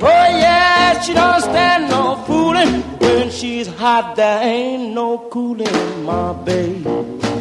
Oh 0.00 0.28
yeah, 0.44 1.00
she 1.00 1.12
don't 1.12 1.40
stand 1.40 1.90
no 1.90 2.16
fooling. 2.26 2.82
When 3.00 3.30
she's 3.30 3.66
hot, 3.66 4.14
there 4.16 4.42
ain't 4.42 4.94
no 4.94 5.18
cooling, 5.30 6.04
my 6.04 6.32
baby. 6.44 6.84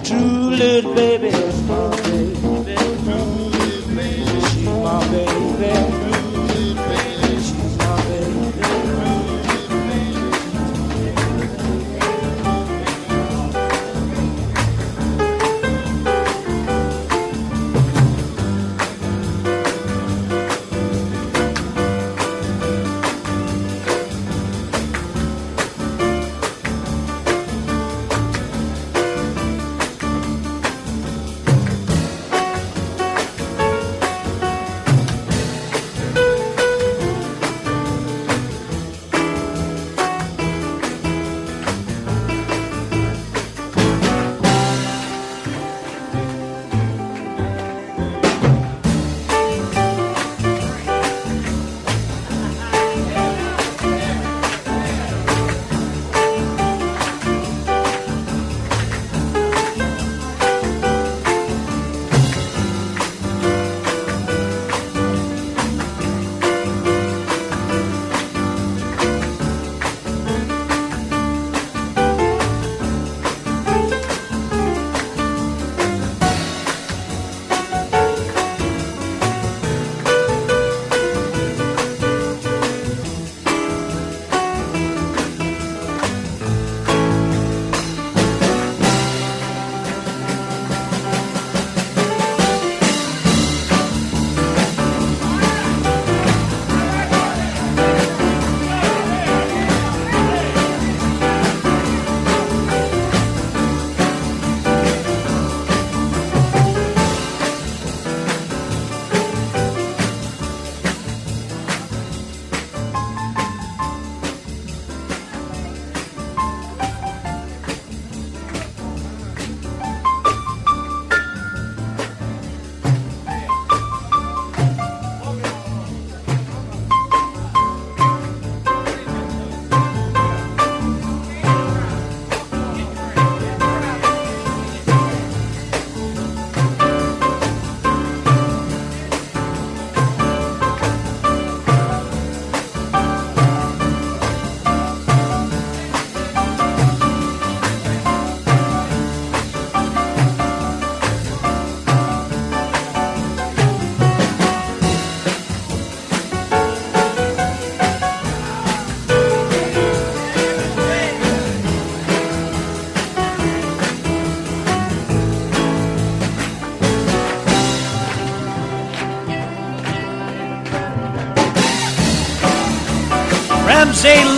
True 0.03 0.49
little 0.61 0.95
baby, 0.95 1.31
my 1.67 1.89
baby. 2.03 2.35
She's 4.49 4.65
my 4.65 5.07
baby. 5.11 6.00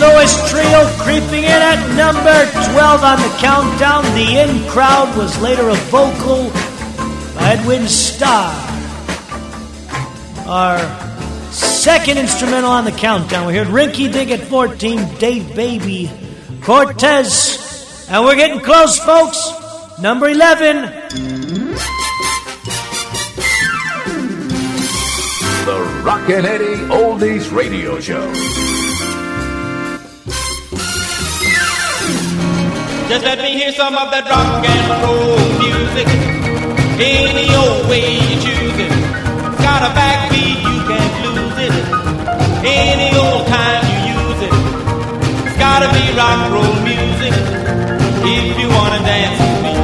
Lewis 0.04 0.50
Trio 0.50 0.86
creeping 0.98 1.44
in 1.44 1.60
at 1.72 1.96
number 1.96 2.44
12 2.72 3.04
on 3.04 3.18
the 3.22 3.34
countdown. 3.38 4.04
The 4.14 4.38
in 4.38 4.68
crowd 4.68 5.16
was 5.16 5.40
later 5.40 5.70
a 5.70 5.74
vocal 5.88 6.50
by 7.34 7.52
Edwin 7.52 7.88
Starr. 7.88 8.52
Our 10.46 10.78
second 11.50 12.18
instrumental 12.18 12.70
on 12.70 12.84
the 12.84 12.92
countdown. 12.92 13.46
We 13.46 13.56
heard 13.56 13.68
Rinky 13.68 14.12
Dink 14.12 14.30
at 14.30 14.40
14, 14.40 15.14
Dave 15.16 15.56
Baby, 15.56 16.10
Cortez. 16.60 18.06
And 18.10 18.24
we're 18.26 18.36
getting 18.36 18.60
close, 18.60 18.98
folks. 18.98 19.38
Number 19.98 20.28
11. 20.28 20.82
The 25.64 26.02
Rockin' 26.04 26.44
Eddie 26.44 26.76
Oldies 26.92 27.50
Radio 27.50 27.98
Show. 28.00 28.63
Hear 33.54 33.70
some 33.70 33.94
of 33.94 34.10
that 34.10 34.26
rock 34.26 34.66
and 34.66 34.82
roll 34.98 35.38
music. 35.62 36.10
Any 36.98 37.46
old 37.54 37.86
way 37.86 38.02
you 38.02 38.34
choose 38.42 38.78
it. 38.82 38.90
Got 39.62 39.86
a 39.86 39.94
backbeat, 39.94 40.58
you 40.58 40.78
can't 40.90 41.14
lose 41.22 41.58
it. 41.62 41.74
Any 42.66 43.14
old 43.14 43.46
time 43.46 43.86
you 43.94 43.98
use 44.10 44.40
it. 44.42 44.54
It's 45.46 45.54
gotta 45.54 45.86
be 45.94 46.02
rock 46.18 46.34
and 46.34 46.50
roll 46.50 46.74
music. 46.82 47.34
If 48.26 48.58
you 48.58 48.66
wanna 48.74 48.98
dance 49.06 49.38
with 49.38 49.58
me. 49.62 49.74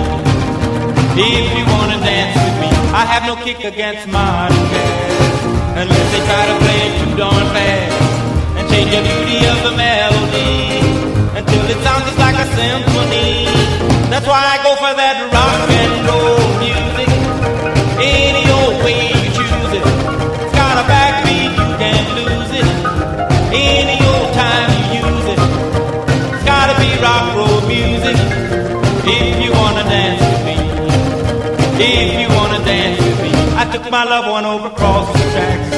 If 1.30 1.46
you 1.54 1.64
wanna 1.70 2.02
dance 2.02 2.34
with 2.42 2.56
me. 2.58 2.68
I 2.90 3.06
have 3.06 3.22
no 3.22 3.38
kick 3.38 3.62
against 3.62 4.10
modern 4.10 4.66
jazz. 4.74 5.78
Unless 5.78 6.06
they 6.10 6.22
try 6.26 6.42
to 6.50 6.56
play 6.58 6.78
it 6.90 6.92
too 7.06 7.12
darn 7.14 7.46
fast. 7.54 7.94
And 8.58 8.66
change 8.66 8.90
the 8.90 8.98
beauty 8.98 9.46
of 9.46 9.62
the 9.62 9.72
melody 9.78 10.99
until 11.40 11.64
it 11.72 11.80
sounds 11.80 12.04
just 12.04 12.18
like 12.18 12.36
a 12.36 12.46
symphony. 12.52 13.48
That's 14.12 14.26
why 14.28 14.42
I 14.44 14.56
go 14.60 14.72
for 14.76 14.92
that 14.92 15.16
rock 15.32 15.60
and 15.80 15.92
roll 16.04 16.44
music. 16.60 17.10
Any 17.96 18.44
old 18.60 18.76
way 18.84 19.08
you 19.08 19.30
choose 19.32 19.72
it. 19.80 19.84
It's 20.44 20.52
got 20.52 20.76
a 20.76 20.84
backbeat, 20.84 21.52
you 21.56 21.68
can't 21.80 22.08
lose 22.20 22.52
it. 22.60 22.68
Any 23.56 23.96
old 24.04 24.28
time 24.36 24.68
you 24.92 25.00
use 25.00 25.26
it. 25.32 25.40
It's 26.36 26.44
gotta 26.44 26.76
be 26.76 26.90
rock 27.00 27.24
and 27.24 27.36
roll 27.40 27.60
music. 27.64 28.16
If 29.08 29.40
you 29.40 29.50
wanna 29.56 29.84
dance 29.88 30.20
with 30.20 30.44
me. 30.44 30.56
If 31.80 32.20
you 32.20 32.28
wanna 32.36 32.60
dance 32.68 33.00
with 33.00 33.18
me. 33.24 33.32
I 33.56 33.64
took 33.72 33.90
my 33.90 34.04
loved 34.04 34.28
one 34.28 34.44
over 34.44 34.68
across 34.68 35.08
the 35.16 35.24
tracks 35.32 35.68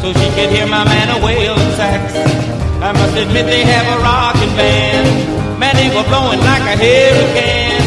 so 0.00 0.12
she 0.14 0.28
could 0.36 0.50
hear 0.54 0.66
my 0.66 0.84
man 0.84 1.10
a 1.10 1.18
wailing 1.26 1.72
sax. 1.74 2.61
I 2.82 2.90
must 2.90 3.14
admit 3.14 3.46
they 3.46 3.62
have 3.62 3.86
a 3.94 4.02
rockin' 4.02 4.50
band. 4.58 5.06
Man, 5.60 5.70
they 5.78 5.86
were 5.94 6.02
blowing 6.10 6.42
like 6.42 6.66
a 6.66 6.74
hurricane. 6.74 7.78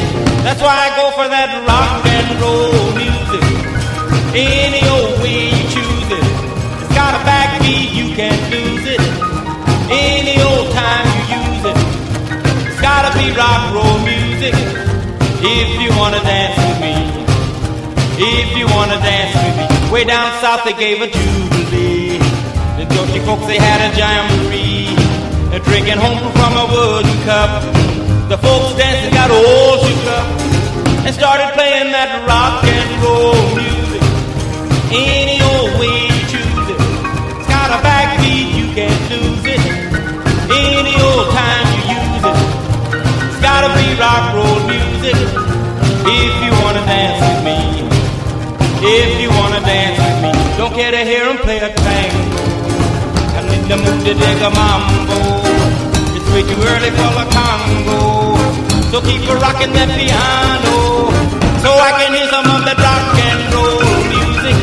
That's 0.48 0.64
why 0.64 0.72
I 0.72 0.90
go 0.96 1.12
for 1.20 1.28
that 1.28 1.52
rock 1.68 2.00
and 2.08 2.28
roll 2.40 2.96
music. 2.96 3.44
Any 4.32 4.80
old 4.88 5.20
way 5.20 5.52
you 5.52 5.64
choose 5.68 6.10
it. 6.16 6.26
It's 6.80 6.96
got 6.96 7.12
a 7.12 7.22
backbeat, 7.28 7.92
you 7.92 8.16
can't 8.16 8.40
lose 8.48 8.88
it. 8.88 9.04
Any 9.92 10.40
old 10.40 10.72
time 10.72 11.04
you 11.28 11.44
use 11.44 11.64
it. 11.76 11.78
It's 12.72 12.80
gotta 12.80 13.12
be 13.20 13.36
rock 13.36 13.76
roll 13.76 14.00
music. 14.00 14.56
If 15.44 15.70
you 15.76 15.92
wanna 16.00 16.24
dance 16.24 16.56
with 16.56 16.80
me. 16.80 16.96
If 18.16 18.56
you 18.56 18.64
wanna 18.72 18.96
dance 19.04 19.36
with 19.44 19.56
me. 19.60 19.92
Way 19.92 20.06
down 20.08 20.32
south 20.40 20.64
they 20.64 20.72
gave 20.72 21.04
a 21.04 21.12
jubilee. 21.12 22.24
The 22.80 22.86
dirty 22.88 23.20
folks 23.28 23.46
they 23.48 23.60
had 23.60 23.84
a 23.84 23.92
jamboree. 23.92 24.75
Drinking 25.64 25.98
home 25.98 26.32
from 26.34 26.54
a 26.58 26.66
wooden 26.68 27.18
cup. 27.24 27.64
The 28.30 28.38
folks 28.38 28.76
dancing 28.76 29.12
got 29.12 29.32
all 29.32 29.78
shook 29.84 30.06
up 30.12 30.28
and 31.08 31.16
started 31.16 31.52
playing 31.56 31.92
that 31.92 32.28
rock 32.28 32.64
and 32.64 32.90
roll 33.00 33.40
music. 33.56 34.04
Any 34.92 35.40
old 35.40 35.80
way 35.80 36.12
you 36.12 36.20
choose 36.28 36.68
it. 36.76 36.80
It's 37.40 37.48
got 37.48 37.72
a 37.72 37.80
backbeat, 37.84 38.52
you 38.56 38.68
can't 38.76 39.00
lose 39.12 39.46
it. 39.48 39.64
Any 40.52 40.96
old 41.00 41.32
time 41.32 41.68
you 41.76 42.04
use 42.04 42.24
it. 42.24 42.40
It's 43.32 43.40
gotta 43.40 43.72
be 43.80 43.88
rock 43.96 44.32
and 44.32 44.36
roll 44.36 44.60
music. 44.68 45.18
If 46.04 46.34
you 46.44 46.52
wanna 46.64 46.84
dance 46.84 47.20
with 47.24 47.42
me. 47.48 47.60
If 48.84 49.12
you 49.20 49.30
wanna 49.40 49.62
dance 49.64 49.98
with 50.04 50.20
me. 50.20 50.32
Don't 50.58 50.74
care 50.76 50.92
to 50.92 51.04
hear 51.04 51.24
'em 51.26 51.38
play 51.40 51.60
a 51.60 51.72
tango. 51.74 52.35
To 54.06 54.14
dig 54.14 54.38
a 54.40 54.52
mambo. 54.52 55.18
It's 56.14 56.30
way 56.30 56.46
too 56.46 56.62
early 56.62 56.92
for 56.94 57.10
a 57.18 57.26
Congo. 57.34 58.38
So 58.94 59.02
keep 59.02 59.26
a 59.26 59.34
rocking 59.42 59.74
that 59.74 59.90
piano. 59.98 61.10
So 61.66 61.74
I 61.74 61.90
can 61.98 62.14
hear 62.14 62.30
some 62.30 62.46
of 62.46 62.62
that 62.70 62.78
rock 62.78 63.18
and 63.18 63.42
roll 63.50 63.82
music. 64.14 64.58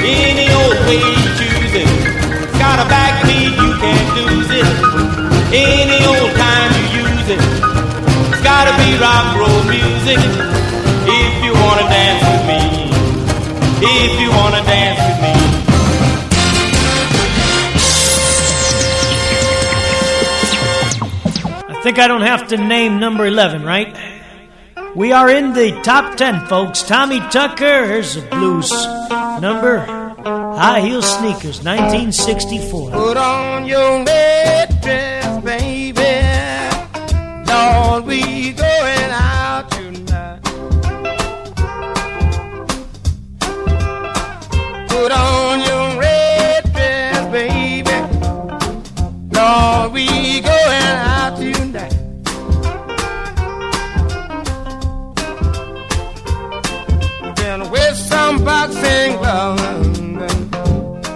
Any 0.00 0.48
old 0.48 0.80
way 0.88 0.96
you 0.96 1.28
choose 1.36 1.74
it. 1.76 1.88
It's 1.92 2.56
got 2.56 2.80
a 2.80 2.88
backbeat, 2.88 3.52
you 3.52 3.70
can't 3.84 4.10
lose 4.32 4.48
it. 4.48 4.68
Any 5.52 6.00
old 6.08 6.32
time 6.32 6.72
you 6.80 7.04
use 7.04 7.36
it. 7.36 7.42
It's 8.32 8.40
gotta 8.40 8.72
be 8.80 8.96
rock 8.96 9.44
roll 9.44 9.60
music. 9.68 10.24
If 11.04 11.32
you 11.44 11.52
wanna 11.52 11.84
dance 11.92 12.24
with 12.32 12.44
me. 12.48 12.88
If 13.84 14.12
you 14.24 14.32
wanna 14.32 14.64
dance 14.64 15.04
with 15.04 15.20
me. 15.20 15.43
Think 21.84 21.98
I 21.98 22.08
don't 22.08 22.22
have 22.22 22.48
to 22.48 22.56
name 22.56 22.98
number 22.98 23.26
11, 23.26 23.62
right? 23.62 23.94
We 24.96 25.12
are 25.12 25.28
in 25.28 25.52
the 25.52 25.78
top 25.82 26.16
10, 26.16 26.46
folks. 26.46 26.82
Tommy 26.82 27.20
Tucker, 27.28 27.84
here's 27.84 28.16
a 28.16 28.22
blues 28.22 28.70
number. 29.42 29.80
High 30.56 30.80
heel 30.80 31.02
sneakers, 31.02 31.62
1964. 31.62 32.90
Put 32.90 33.18
on 33.18 33.66
your 33.66 34.02
red 34.02 34.80
dress, 34.80 35.44
baby. 35.44 36.00
Lord, 37.52 37.93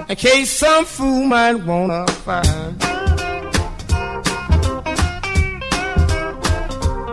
in 0.09 0.17
case 0.17 0.51
some 0.51 0.85
fool 0.85 1.25
might 1.25 1.55
wanna 1.55 2.07
find. 2.25 2.81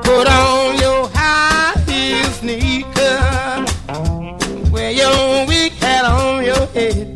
Put 0.04 0.28
on 0.28 0.80
your 0.80 1.10
high 1.14 1.74
heel 1.88 2.32
sneaker, 2.40 3.66
wear 4.72 4.92
your 4.92 5.46
weak 5.48 5.74
hat 5.74 6.06
on 6.06 6.44
your 6.44 6.66
head. 6.68 7.15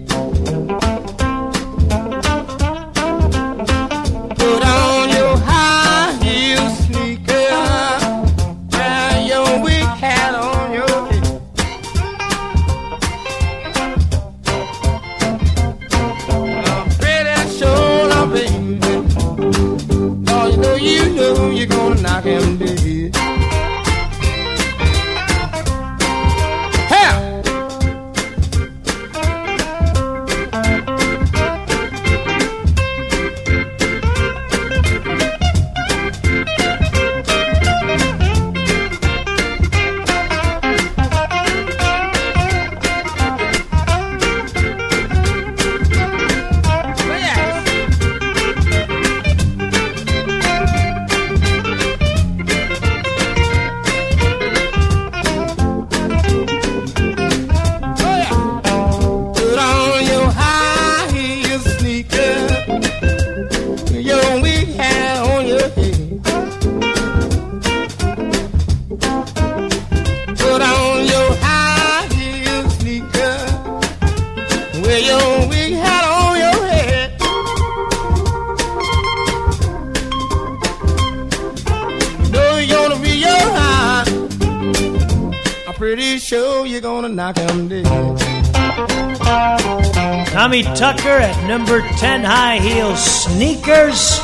Tucker 90.80 91.10
at 91.10 91.45
number 91.45 91.81
10 91.81 92.23
high 92.23 92.57
heel 92.57 92.95
sneakers 92.95 94.18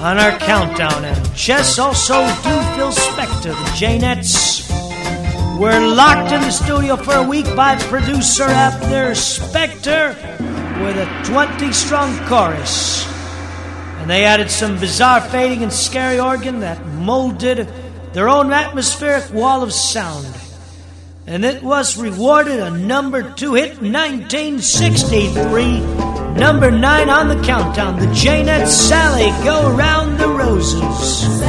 on 0.00 0.18
our 0.18 0.36
countdown. 0.40 1.04
And 1.04 1.36
Chess 1.36 1.78
also 1.78 2.26
do 2.26 2.56
Phil 2.74 2.90
Spector, 2.90 3.52
the 3.54 3.70
Jaynetts. 3.78 4.68
We're 5.56 5.86
locked 5.86 6.32
in 6.32 6.40
the 6.40 6.50
studio 6.50 6.96
for 6.96 7.14
a 7.14 7.22
week 7.22 7.46
by 7.54 7.76
producer 7.82 8.42
Abner 8.42 9.12
Spector 9.12 10.16
with 10.82 10.96
a 10.96 11.24
20 11.24 11.72
strong 11.72 12.18
chorus. 12.26 13.06
And 14.00 14.10
they 14.10 14.24
added 14.24 14.50
some 14.50 14.80
bizarre 14.80 15.20
fading 15.20 15.62
and 15.62 15.72
scary 15.72 16.18
organ 16.18 16.58
that 16.60 16.84
molded 16.84 17.68
their 18.12 18.28
own 18.28 18.52
atmospheric 18.52 19.32
wall 19.32 19.62
of 19.62 19.72
sound 19.72 20.26
and 21.26 21.44
it 21.44 21.62
was 21.62 21.96
rewarded 21.96 22.60
a 22.60 22.70
number 22.70 23.32
two 23.32 23.54
hit 23.54 23.78
in 23.78 23.92
1963. 23.92 25.80
Number 26.34 26.70
nine 26.70 27.08
on 27.08 27.28
the 27.28 27.42
countdown, 27.42 27.98
the 27.98 28.12
Janet 28.14 28.68
Sally 28.68 29.30
Go 29.44 29.74
Around 29.74 30.18
the 30.18 30.28
Roses. 30.28 31.45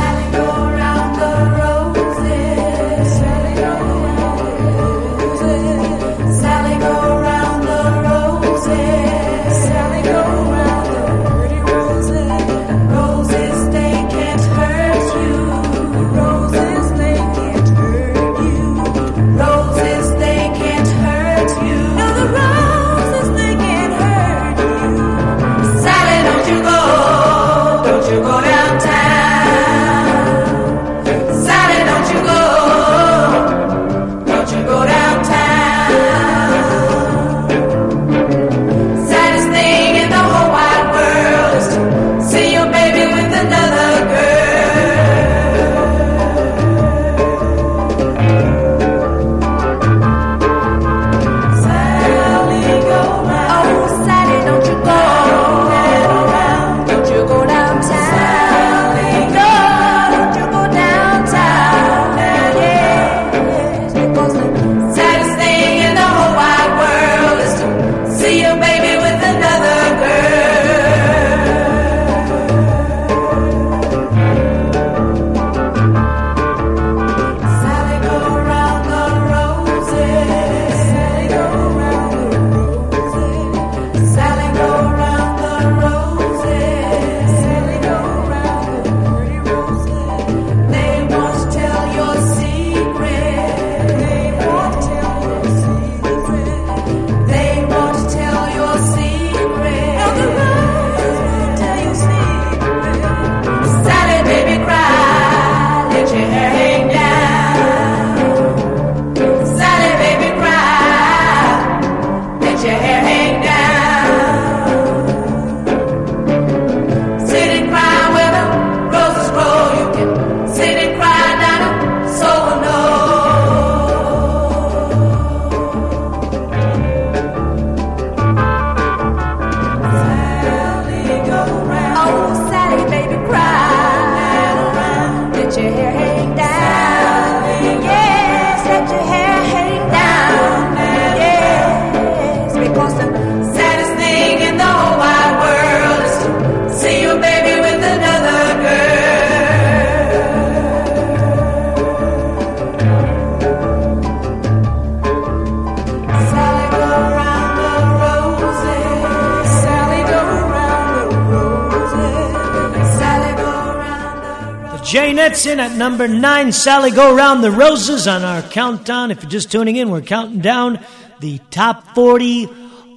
Jaynetts 164.87 165.51
in 165.51 165.59
at 165.59 165.75
number 165.75 166.07
nine. 166.07 166.53
Sally, 166.53 166.91
go 166.91 167.13
round 167.13 167.43
the 167.43 167.51
roses 167.51 168.07
on 168.07 168.23
our 168.23 168.41
countdown. 168.41 169.11
If 169.11 169.21
you're 169.21 169.29
just 169.29 169.51
tuning 169.51 169.75
in, 169.75 169.91
we're 169.91 169.99
counting 169.99 170.39
down 170.39 170.79
the 171.19 171.39
top 171.51 171.93
40 171.93 172.47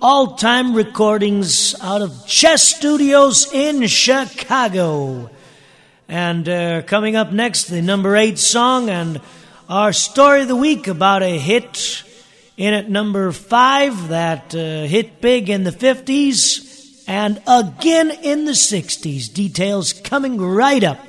all 0.01 0.37
time 0.37 0.77
recordings 0.77 1.75
out 1.83 2.01
of 2.01 2.29
Chess 2.29 2.62
Studios 2.62 3.53
in 3.53 3.85
Chicago. 3.89 5.31
And 6.09 6.49
uh, 6.49 6.83
coming 6.83 7.17
up 7.17 7.33
next, 7.33 7.65
the 7.65 7.83
number 7.83 8.15
eight 8.15 8.39
song 8.39 8.89
and 8.89 9.21
our 9.69 9.93
story 9.93 10.43
of 10.43 10.49
the 10.49 10.55
week 10.55 10.87
about 10.87 11.25
a 11.25 11.39
hit 11.41 12.05
in 12.57 12.73
at 12.73 12.89
number 12.89 13.33
five 13.33 14.11
that 14.11 14.55
uh, 14.55 14.87
hit 14.87 15.21
big 15.21 15.51
in 15.51 15.65
the 15.65 15.73
50s 15.73 17.03
and 17.09 17.43
again 17.49 18.12
in 18.23 18.45
the 18.45 18.53
60s. 18.53 19.35
Details 19.35 19.93
coming 19.93 20.41
right 20.41 20.85
up. 20.85 21.01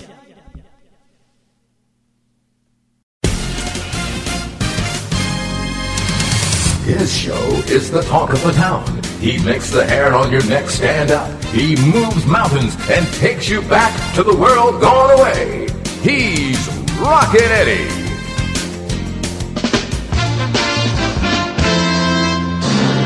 His 6.91 7.17
show 7.17 7.47
is 7.67 7.89
the 7.89 8.01
talk 8.01 8.33
of 8.33 8.43
the 8.43 8.51
town. 8.51 9.01
He 9.21 9.41
makes 9.45 9.71
the 9.71 9.85
hair 9.85 10.13
on 10.13 10.29
your 10.29 10.45
neck 10.47 10.69
stand 10.69 11.09
up. 11.09 11.31
He 11.45 11.77
moves 11.77 12.25
mountains 12.25 12.75
and 12.89 13.07
takes 13.13 13.47
you 13.47 13.61
back 13.61 13.93
to 14.15 14.23
the 14.23 14.35
world 14.35 14.81
gone 14.81 15.17
away. 15.17 15.69
He's 16.01 16.59
Rockin' 16.99 17.41
Eddie. 17.43 17.87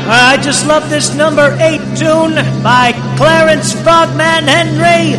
I 0.08 0.36
just 0.42 0.66
love 0.66 0.90
this 0.90 1.14
number 1.14 1.56
eight 1.60 1.80
tune 1.96 2.34
by 2.64 2.90
Clarence 3.16 3.72
Frogman 3.72 4.48
Henry, 4.50 5.14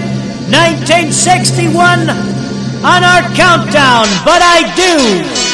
1961, 0.51 2.09
on 2.83 3.03
our 3.03 3.23
countdown, 3.33 4.07
but 4.25 4.41
I 4.43 4.67
do. 4.75 5.46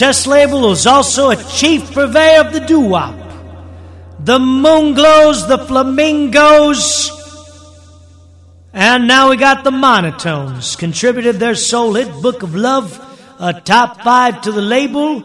Chess 0.00 0.26
label 0.26 0.62
was 0.62 0.86
also 0.86 1.28
a 1.28 1.36
chief 1.36 1.92
purveyor 1.92 2.40
of 2.40 2.54
the 2.54 2.60
doo 2.60 2.80
wop. 2.80 3.14
The 4.18 4.38
Moonglows, 4.38 5.46
the 5.46 5.58
Flamingos, 5.58 7.10
and 8.72 9.06
now 9.06 9.28
we 9.28 9.36
got 9.36 9.62
the 9.62 9.70
Monotones. 9.70 10.78
Contributed 10.78 11.36
their 11.36 11.54
soul 11.54 11.92
hit 11.92 12.10
Book 12.22 12.42
of 12.42 12.54
Love, 12.54 12.98
a 13.38 13.60
top 13.60 14.00
five 14.00 14.40
to 14.42 14.52
the 14.52 14.62
label. 14.62 15.22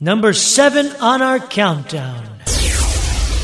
Number 0.00 0.32
seven 0.32 0.90
on 1.00 1.22
our 1.22 1.38
countdown. 1.38 2.40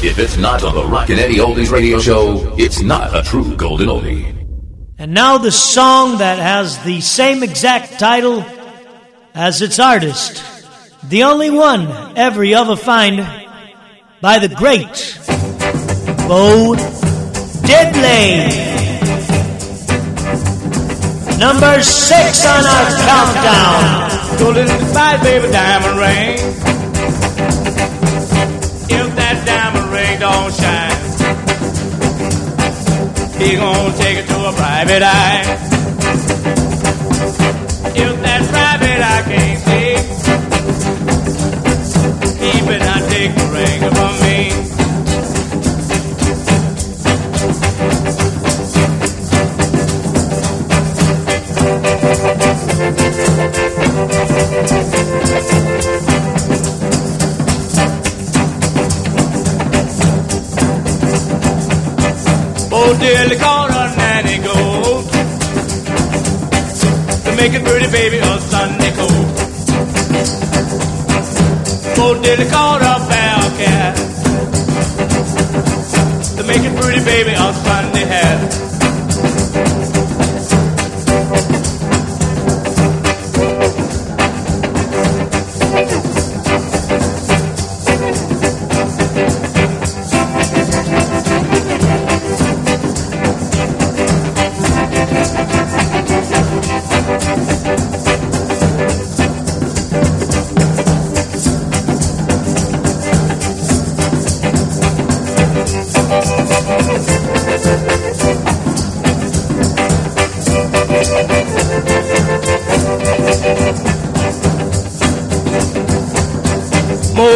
If 0.02 0.18
it's 0.18 0.36
not 0.36 0.64
on 0.64 0.74
the 0.74 0.84
Rockin' 0.84 1.20
Eddie 1.20 1.36
Oldies 1.36 1.70
radio 1.70 2.00
show, 2.00 2.52
it's 2.58 2.82
not 2.82 3.14
a 3.14 3.22
true 3.22 3.54
golden 3.54 3.90
oldie. 3.90 4.24
And 4.98 5.14
now 5.14 5.38
the 5.38 5.52
song 5.52 6.18
that 6.18 6.40
has 6.40 6.82
the 6.82 7.00
same 7.00 7.44
exact 7.44 8.00
title 8.00 8.44
as 9.36 9.60
its 9.60 9.78
artist. 9.78 10.42
The 11.04 11.24
only 11.24 11.50
one 11.50 12.16
ever 12.16 12.42
you 12.42 12.56
ever 12.56 12.74
find 12.74 13.18
by 14.22 14.38
the 14.38 14.48
great 14.48 15.18
Bo 16.26 16.74
Diddley. 17.68 18.48
Number 21.38 21.82
six 21.82 22.46
on 22.46 22.64
our 22.64 22.90
countdown. 23.06 24.38
Golden 24.38 24.66
goodbye, 24.66 25.18
baby, 25.22 25.52
diamond 25.52 25.98
ring. 25.98 26.38
If 28.88 29.14
that 29.16 29.44
diamond 29.44 29.92
ring 29.92 30.18
don't 30.18 30.54
shine, 30.54 30.96
he 33.38 33.56
gonna 33.56 33.96
take 33.98 34.16
it 34.18 34.26
to 34.28 34.48
a 34.48 34.52
private 34.54 35.02
eye. 35.02 35.66
The 43.86 43.92
ring 43.92 43.94
from 43.94 44.14
me. 44.20 44.50
Oh, 62.72 62.96
dearly 63.00 63.36
called 63.36 63.70
a 63.70 63.96
nanny 63.96 64.38
goat 64.38 65.10
to 67.24 67.30
make 67.36 67.54
a 67.54 67.60
pretty 67.60 67.90
baby 67.90 68.18
a 68.18 68.40
Sunday 68.40 68.90
coat. 68.92 69.46
Oh, 71.98 72.14
called 72.50 72.82
a 72.82 72.95
bell 73.56 73.66
cat 73.66 73.96
to 76.36 76.44
make 76.44 76.64
a 76.64 76.80
pretty 76.80 77.04
baby 77.04 77.32
a 77.32 77.52
Sunday 77.54 78.04
hat. 78.04 78.65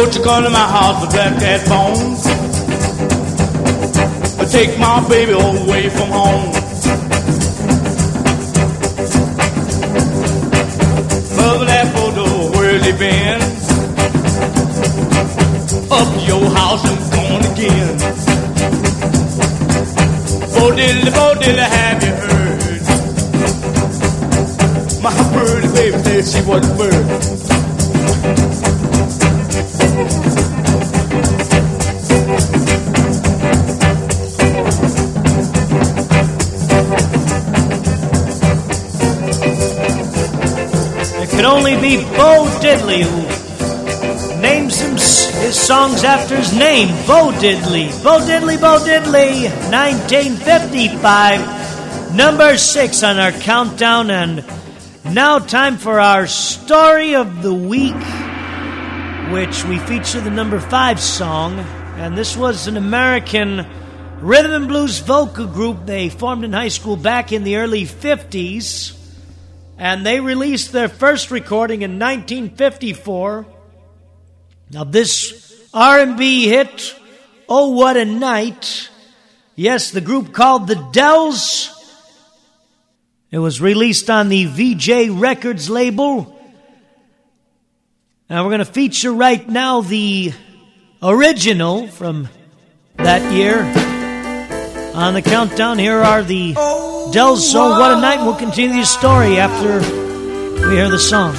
Won't 0.01 0.15
you 0.15 0.23
come 0.23 0.43
to 0.43 0.49
my 0.49 0.57
house 0.57 0.99
with 0.99 1.11
black 1.11 1.39
cat 1.39 1.61
bones? 1.69 2.23
Take 4.51 4.79
my 4.79 5.07
baby 5.07 5.33
away 5.33 5.89
from 5.89 6.09
home. 6.09 6.51
Mother 11.37 11.65
that 11.65 11.93
photo, 11.93 12.25
where's 12.57 12.83
he 12.83 12.93
been? 12.93 13.41
Up 15.91 16.07
to 16.15 16.19
your 16.25 16.49
house 16.49 16.83
and 16.83 16.97
gone 17.13 17.45
again. 17.53 17.97
Bo 20.49 20.71
Diddley, 20.71 21.11
Bo 21.13 21.35
Diddley, 21.35 21.67
have 21.77 22.03
you 22.03 22.13
heard? 22.25 22.81
My 25.03 25.11
pretty 25.31 25.67
baby 25.75 25.97
said 26.03 26.25
she 26.25 26.41
was 26.49 26.67
a 26.67 26.73
bird. 26.75 27.40
Only 41.73 41.97
be 41.97 42.03
Bo 42.03 42.45
Diddley 42.59 43.03
who 43.03 43.21
names 44.41 44.79
his 44.79 45.59
songs 45.59 46.03
after 46.03 46.35
his 46.35 46.57
name, 46.57 46.87
Bo 47.07 47.31
Diddley. 47.31 47.91
Bo 48.03 48.19
Diddley, 48.19 48.59
Bo 48.59 48.79
Diddley, 48.79 49.43
1955, 49.71 52.15
number 52.15 52.57
six 52.57 53.03
on 53.03 53.19
our 53.19 53.31
countdown, 53.31 54.09
and 54.11 54.43
now 55.05 55.39
time 55.39 55.77
for 55.77 55.99
our 55.99 56.27
story 56.27 57.15
of 57.15 57.41
the 57.43 57.53
week, 57.53 57.95
which 59.31 59.63
we 59.65 59.79
feature 59.79 60.21
the 60.21 60.29
number 60.29 60.59
five 60.59 60.99
song, 60.99 61.59
and 61.97 62.17
this 62.17 62.35
was 62.35 62.67
an 62.67 62.77
American 62.77 63.65
rhythm 64.19 64.51
and 64.51 64.67
blues 64.67 64.99
vocal 64.99 65.47
group. 65.47 65.85
They 65.85 66.09
formed 66.09 66.43
in 66.43 66.53
high 66.53 66.69
school 66.69 66.97
back 66.97 67.31
in 67.31 67.43
the 67.43 67.57
early 67.57 67.83
50s 67.83 69.00
and 69.81 70.05
they 70.05 70.19
released 70.19 70.71
their 70.71 70.87
first 70.87 71.31
recording 71.31 71.81
in 71.81 71.97
1954. 71.97 73.47
Now 74.69 74.83
this 74.83 75.59
R&B 75.73 76.47
hit, 76.47 76.95
"Oh 77.49 77.69
What 77.69 77.97
a 77.97 78.05
Night," 78.05 78.89
yes, 79.55 79.89
the 79.89 79.99
group 79.99 80.33
called 80.33 80.67
the 80.67 80.75
Dells. 80.93 81.71
It 83.31 83.39
was 83.39 83.59
released 83.59 84.11
on 84.11 84.29
the 84.29 84.45
Vee-Jay 84.45 85.09
Records 85.09 85.67
label. 85.67 86.39
Now 88.29 88.43
we're 88.43 88.51
going 88.51 88.59
to 88.59 88.65
feature 88.65 89.11
right 89.11 89.49
now 89.49 89.81
the 89.81 90.31
original 91.01 91.87
from 91.87 92.29
that 92.97 93.33
year. 93.33 93.63
On 94.93 95.15
the 95.15 95.23
countdown, 95.23 95.79
here 95.79 95.97
are 95.97 96.21
the 96.21 96.53
oh, 96.55 96.90
Dells 97.11 97.51
song 97.51 97.77
What 97.77 97.91
a 97.91 97.99
Night. 97.99 98.23
We'll 98.23 98.35
continue 98.35 98.79
the 98.79 98.85
story 98.85 99.37
after 99.37 99.79
we 100.65 100.75
hear 100.75 100.89
the 100.89 100.97
song. 100.97 101.35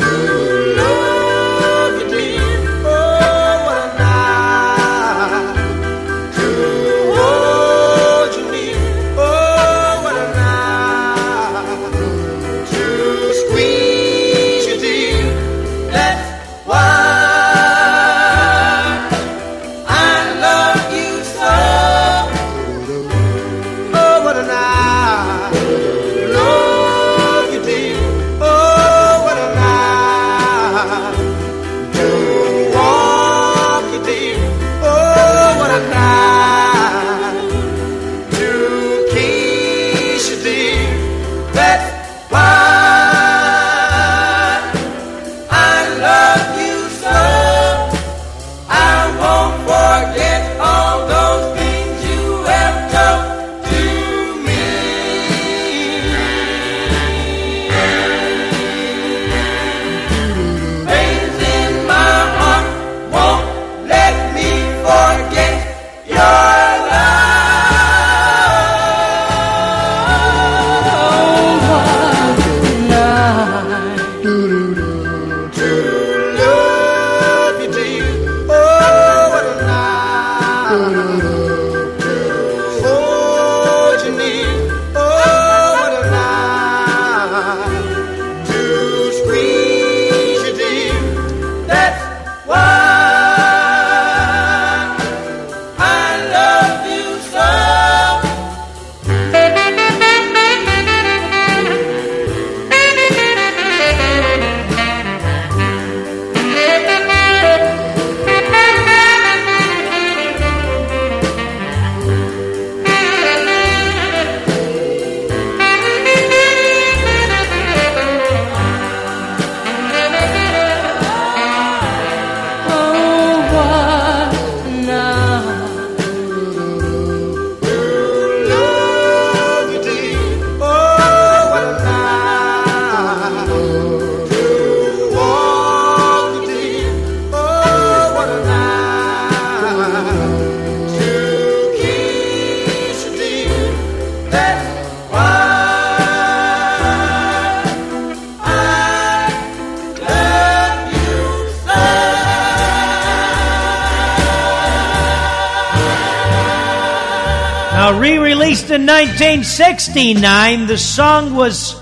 in 158.73 158.87
1969, 158.87 160.67
the 160.67 160.79
song 160.79 161.35
was 161.35 161.77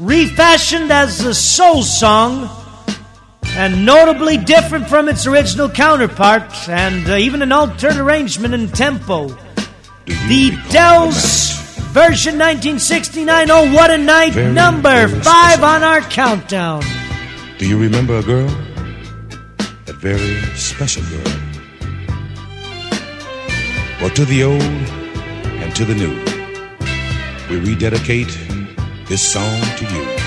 refashioned 0.00 0.90
as 0.90 1.24
a 1.24 1.32
soul 1.32 1.82
song 1.82 2.50
and 3.56 3.86
notably 3.86 4.36
different 4.36 4.88
from 4.88 5.08
its 5.08 5.24
original 5.26 5.68
counterpart, 5.68 6.68
and 6.68 7.08
uh, 7.08 7.14
even 7.14 7.42
an 7.42 7.52
altered 7.52 7.96
arrangement 7.96 8.54
and 8.54 8.74
tempo. 8.74 9.28
The 10.06 10.58
Dells 10.70 11.52
version 11.92 12.38
1969, 12.38 13.50
oh, 13.50 13.72
what 13.72 13.92
a 13.92 13.98
night, 13.98 14.32
Very 14.32 14.52
number 14.52 15.06
five 15.22 15.62
on 15.62 15.84
our 15.84 16.00
countdown. 16.00 16.82
Do 17.58 17.68
you 17.68 17.78
remember 17.78 18.18
a 18.18 18.22
girl? 18.22 18.48
A 19.86 19.92
very 19.92 20.40
special 20.56 21.04
girl. 21.04 21.40
Well, 24.00 24.10
to 24.10 24.24
the 24.24 24.42
old 24.42 24.62
and 24.62 25.76
to 25.76 25.84
the 25.84 25.94
new 25.94 26.31
we 27.52 27.60
rededicate 27.60 28.38
this 29.08 29.20
song 29.20 29.60
to 29.76 29.84
you. 29.94 30.21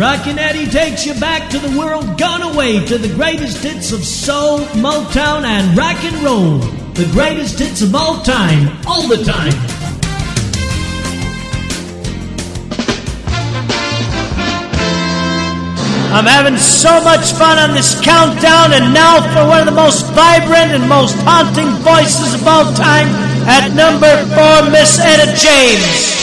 Rockin' 0.00 0.38
Eddie 0.38 0.64
takes 0.64 1.04
you 1.04 1.12
back 1.20 1.50
to 1.50 1.58
the 1.58 1.78
world 1.78 2.16
gone 2.18 2.40
away 2.40 2.82
to 2.86 2.96
the 2.96 3.12
greatest 3.12 3.62
hits 3.62 3.92
of 3.92 4.02
soul, 4.02 4.60
Motown, 4.80 5.44
and 5.44 5.76
rock 5.76 6.02
and 6.02 6.16
roll. 6.24 6.56
The 6.94 7.04
greatest 7.12 7.58
hits 7.58 7.82
of 7.82 7.94
all 7.94 8.22
time, 8.22 8.74
all 8.86 9.06
the 9.08 9.22
time. 9.22 9.52
I'm 16.16 16.24
having 16.24 16.56
so 16.56 17.04
much 17.04 17.32
fun 17.32 17.58
on 17.58 17.74
this 17.74 18.00
countdown, 18.00 18.72
and 18.72 18.94
now 18.94 19.20
for 19.34 19.46
one 19.46 19.60
of 19.60 19.66
the 19.66 19.76
most 19.76 20.06
vibrant 20.14 20.72
and 20.72 20.88
most 20.88 21.14
haunting 21.28 21.68
voices 21.84 22.40
of 22.40 22.48
all 22.48 22.72
time, 22.72 23.08
at 23.44 23.74
number 23.74 24.08
four, 24.32 24.70
Miss 24.70 24.98
Etta 24.98 25.36
James. 25.36 26.19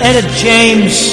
Etta 0.00 0.28
James 0.36 1.12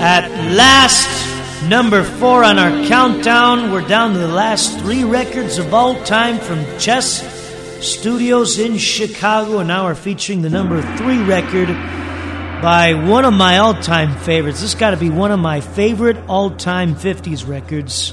at 0.00 0.28
last, 0.56 1.68
number 1.68 2.02
four 2.02 2.42
on 2.42 2.58
our 2.58 2.86
countdown. 2.88 3.70
We're 3.70 3.86
down 3.86 4.14
to 4.14 4.18
the 4.18 4.26
last 4.26 4.80
three 4.80 5.04
records 5.04 5.58
of 5.58 5.72
all 5.72 5.94
time 6.02 6.38
from 6.38 6.64
Chess 6.76 7.22
Studios 7.86 8.58
in 8.58 8.78
Chicago, 8.78 9.58
and 9.58 9.68
now 9.68 9.84
we're 9.84 9.94
featuring 9.94 10.42
the 10.42 10.50
number 10.50 10.82
three 10.96 11.22
record 11.22 11.68
by 12.60 12.94
one 12.94 13.24
of 13.24 13.32
my 13.32 13.58
all 13.58 13.74
time 13.74 14.16
favorites. 14.18 14.60
This 14.60 14.74
got 14.74 14.90
to 14.90 14.96
be 14.96 15.08
one 15.08 15.30
of 15.30 15.38
my 15.38 15.60
favorite 15.60 16.16
all 16.28 16.50
time 16.50 16.96
50s 16.96 17.46
records. 17.46 18.12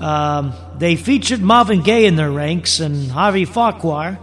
Um, 0.00 0.52
they 0.78 0.96
featured 0.96 1.40
Marvin 1.40 1.82
Gaye 1.82 2.06
in 2.06 2.16
their 2.16 2.32
ranks, 2.32 2.80
and 2.80 3.08
Harvey 3.08 3.46
Fuqua 3.46 4.18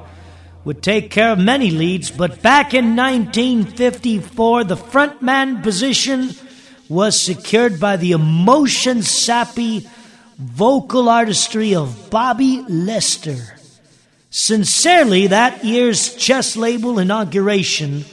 would 0.66 0.84
take 0.84 1.10
care 1.10 1.32
of 1.32 1.40
many 1.40 1.72
leads, 1.72 2.12
but 2.12 2.42
back 2.42 2.74
in 2.74 2.96
1954, 2.96 4.64
the 4.66 4.76
frontman 4.76 5.64
position 5.64 6.32
was 6.90 7.20
secured 7.20 7.80
by 7.80 7.96
the 7.98 8.12
emotion 8.12 9.02
sappy 9.02 9.88
vocal 10.38 11.10
artistry 11.10 11.76
of 11.76 12.10
Bobby 12.10 12.64
Lester. 12.68 13.58
Sincerely, 14.30 15.28
that 15.28 15.64
year's 15.66 16.16
chess 16.16 16.56
label 16.56 17.00
inauguration 17.00 18.06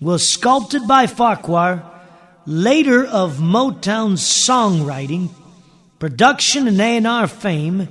was 0.00 0.28
sculpted 0.28 0.86
by 0.86 1.06
Fuqua, 1.06 1.84
later 2.46 3.04
of 3.04 3.38
Motown's 3.38 4.22
songwriting, 4.22 5.28
production, 5.98 6.66
and 6.66 6.80
A&R 6.80 7.26
fame. 7.26 7.88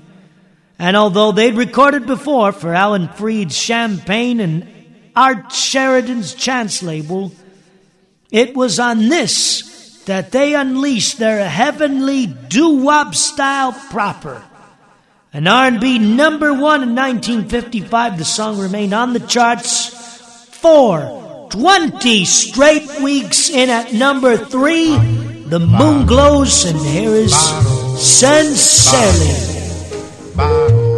And 0.79 0.95
although 0.95 1.33
they'd 1.33 1.55
recorded 1.55 2.07
before 2.07 2.53
for 2.53 2.73
Alan 2.73 3.09
Freed's 3.09 3.57
Champagne 3.57 4.39
and 4.39 4.67
Art 5.13 5.51
Sheridan's 5.51 6.33
Chance 6.33 6.81
label, 6.81 7.33
it 8.31 8.55
was 8.55 8.79
on 8.79 9.09
this 9.09 10.01
that 10.05 10.31
they 10.31 10.55
unleashed 10.55 11.19
their 11.19 11.47
heavenly 11.47 12.25
doo-wop 12.25 13.13
style 13.13 13.73
proper. 13.91 14.41
An 15.33 15.45
R&B 15.47 15.99
number 15.99 16.53
one 16.53 16.81
in 16.81 16.95
1955, 16.95 18.17
the 18.17 18.25
song 18.25 18.57
remained 18.57 18.93
on 18.93 19.13
the 19.13 19.19
charts 19.19 19.87
for 20.61 21.47
20 21.51 22.25
straight 22.25 23.01
weeks 23.01 23.49
in 23.49 23.69
at 23.69 23.93
number 23.93 24.37
three. 24.37 24.95
The 25.45 25.59
Moonglows, 25.59 26.69
and 26.69 26.79
here 26.79 27.11
is 27.11 27.35
Sincerely. 28.01 29.58
Sincerely, 30.39 30.88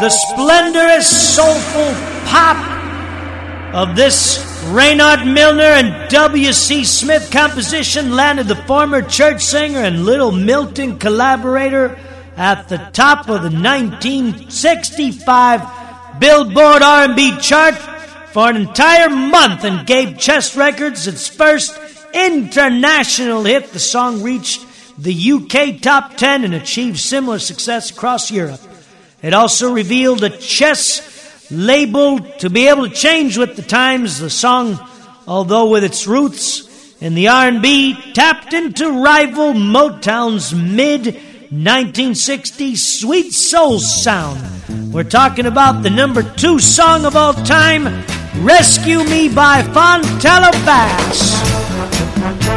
The 0.00 0.10
splendorous, 0.10 1.34
soulful 1.34 1.94
pop 2.26 2.58
of 3.74 3.96
this 3.96 4.44
Raynard 4.66 5.20
Miner 5.20 5.62
and 5.62 6.10
W.C. 6.10 6.84
Smith 6.84 7.30
composition 7.30 8.14
landed 8.14 8.46
the 8.46 8.56
former 8.56 9.00
church 9.00 9.40
singer 9.40 9.78
and 9.78 10.04
Little 10.04 10.32
Milton 10.32 10.98
collaborator 10.98 11.98
at 12.36 12.68
the 12.68 12.76
top 12.92 13.30
of 13.30 13.42
the 13.42 13.48
1965 13.48 16.20
Billboard 16.20 16.82
R&B 16.82 17.38
chart 17.38 17.76
for 18.32 18.50
an 18.50 18.56
entire 18.56 19.08
month 19.08 19.64
and 19.64 19.86
gave 19.86 20.18
Chess 20.18 20.54
Records 20.56 21.06
its 21.06 21.26
first 21.28 21.78
international 22.12 23.44
hit. 23.44 23.72
The 23.72 23.78
song 23.78 24.22
reached 24.22 24.66
the 24.98 25.32
UK 25.32 25.80
top 25.80 26.16
10 26.16 26.44
and 26.44 26.54
achieved 26.54 26.98
similar 26.98 27.38
success 27.38 27.90
across 27.90 28.30
Europe. 28.30 28.60
It 29.22 29.34
also 29.34 29.72
revealed 29.72 30.22
a 30.22 30.30
Chess 30.30 31.50
label 31.50 32.20
to 32.38 32.50
be 32.50 32.68
able 32.68 32.88
to 32.88 32.94
change 32.94 33.38
with 33.38 33.56
the 33.56 33.62
times. 33.62 34.18
The 34.18 34.30
song, 34.30 34.78
although 35.26 35.70
with 35.70 35.84
its 35.84 36.06
roots 36.06 36.68
in 37.00 37.14
the 37.14 37.28
R&B, 37.28 38.12
tapped 38.12 38.52
into 38.52 39.02
rival 39.02 39.52
Motown's 39.52 40.54
mid 40.54 41.20
1960s 41.52 42.78
sweet 42.78 43.32
soul 43.32 43.78
sound. 43.78 44.40
We're 44.92 45.04
talking 45.04 45.46
about 45.46 45.82
the 45.82 45.90
number 45.90 46.22
two 46.22 46.58
song 46.58 47.04
of 47.04 47.16
all 47.16 47.34
time, 47.34 48.04
Rescue 48.44 49.04
Me 49.04 49.28
by 49.28 49.62
Fontella 49.62 50.52
Bass. 50.64 52.53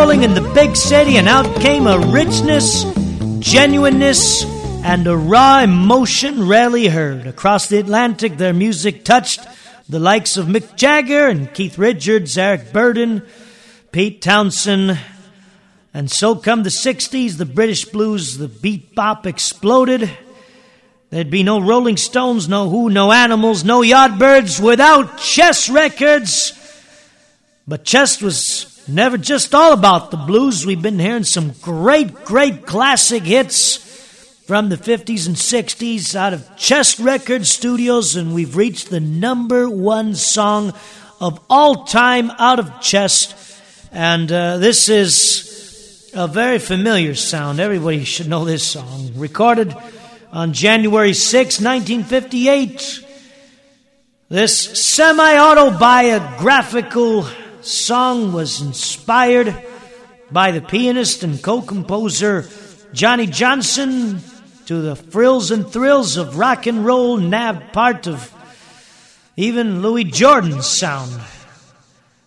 Rolling 0.00 0.22
in 0.22 0.32
the 0.32 0.52
big 0.54 0.76
city, 0.76 1.18
and 1.18 1.28
out 1.28 1.60
came 1.60 1.86
a 1.86 1.98
richness, 1.98 2.84
genuineness, 3.38 4.44
and 4.82 5.06
a 5.06 5.14
raw 5.14 5.60
emotion 5.60 6.48
rarely 6.48 6.88
heard. 6.88 7.26
Across 7.26 7.68
the 7.68 7.76
Atlantic, 7.76 8.38
their 8.38 8.54
music 8.54 9.04
touched 9.04 9.46
the 9.90 9.98
likes 9.98 10.38
of 10.38 10.46
Mick 10.46 10.74
Jagger 10.74 11.28
and 11.28 11.52
Keith 11.52 11.76
Richards, 11.76 12.38
Eric 12.38 12.72
Burdon, 12.72 13.26
Pete 13.92 14.22
Townshend. 14.22 14.98
And 15.92 16.10
so 16.10 16.34
come 16.34 16.62
the 16.62 16.70
60s, 16.70 17.36
the 17.36 17.44
British 17.44 17.84
blues, 17.84 18.38
the 18.38 18.48
beat 18.48 18.94
bop 18.94 19.26
exploded. 19.26 20.10
There'd 21.10 21.30
be 21.30 21.42
no 21.42 21.60
Rolling 21.60 21.98
Stones, 21.98 22.48
no 22.48 22.70
Who, 22.70 22.88
no 22.88 23.12
Animals, 23.12 23.64
no 23.64 23.82
Yardbirds 23.82 24.64
without 24.64 25.18
Chess 25.18 25.68
Records. 25.68 26.56
But 27.68 27.84
Chess 27.84 28.22
was 28.22 28.69
never 28.90 29.16
just 29.16 29.54
all 29.54 29.72
about 29.72 30.10
the 30.10 30.16
blues. 30.16 30.66
We've 30.66 30.82
been 30.82 30.98
hearing 30.98 31.24
some 31.24 31.52
great, 31.62 32.24
great 32.24 32.66
classic 32.66 33.22
hits 33.22 33.76
from 34.46 34.68
the 34.68 34.76
50s 34.76 35.26
and 35.26 35.36
60s 35.36 36.14
out 36.16 36.32
of 36.32 36.56
Chess 36.56 36.98
Records 36.98 37.50
Studios, 37.50 38.16
and 38.16 38.34
we've 38.34 38.56
reached 38.56 38.90
the 38.90 39.00
number 39.00 39.70
one 39.70 40.14
song 40.14 40.72
of 41.20 41.40
all 41.48 41.84
time 41.84 42.30
out 42.32 42.58
of 42.58 42.80
Chess. 42.80 43.60
And 43.92 44.30
uh, 44.32 44.58
this 44.58 44.88
is 44.88 46.10
a 46.14 46.26
very 46.26 46.58
familiar 46.58 47.14
sound. 47.14 47.60
Everybody 47.60 48.04
should 48.04 48.28
know 48.28 48.44
this 48.44 48.66
song. 48.66 49.12
Recorded 49.14 49.76
on 50.32 50.52
January 50.52 51.14
6, 51.14 51.60
1958. 51.60 53.04
This 54.28 54.56
semi 54.56 55.38
autobiographical 55.38 57.26
song 57.62 58.32
was 58.32 58.60
inspired 58.62 59.54
by 60.30 60.50
the 60.50 60.60
pianist 60.60 61.22
and 61.22 61.42
co 61.42 61.62
composer 61.62 62.48
Johnny 62.92 63.26
Johnson 63.26 64.20
to 64.66 64.80
the 64.80 64.96
frills 64.96 65.50
and 65.50 65.68
thrills 65.68 66.16
of 66.16 66.38
rock 66.38 66.66
and 66.66 66.84
roll, 66.84 67.16
nabbed 67.16 67.72
part 67.72 68.06
of 68.06 68.32
even 69.36 69.82
Louis 69.82 70.04
Jordan's 70.04 70.66
sound. 70.66 71.20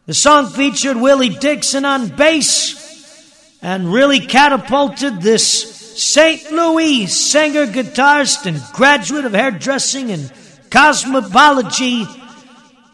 The 0.06 0.14
song 0.14 0.48
featured 0.48 0.98
Willie 0.98 1.30
Dixon 1.30 1.86
on 1.86 2.10
bass 2.10 3.58
and 3.62 3.94
really 3.94 4.20
catapulted 4.20 5.22
this 5.22 5.74
St. 6.02 6.52
Louis 6.52 7.08
singer, 7.08 7.68
guitarist, 7.68 8.46
and 8.46 8.62
graduate 8.74 9.26
of 9.26 9.34
hairdressing 9.34 10.12
and 10.12 10.24
cosmetology 10.70 12.06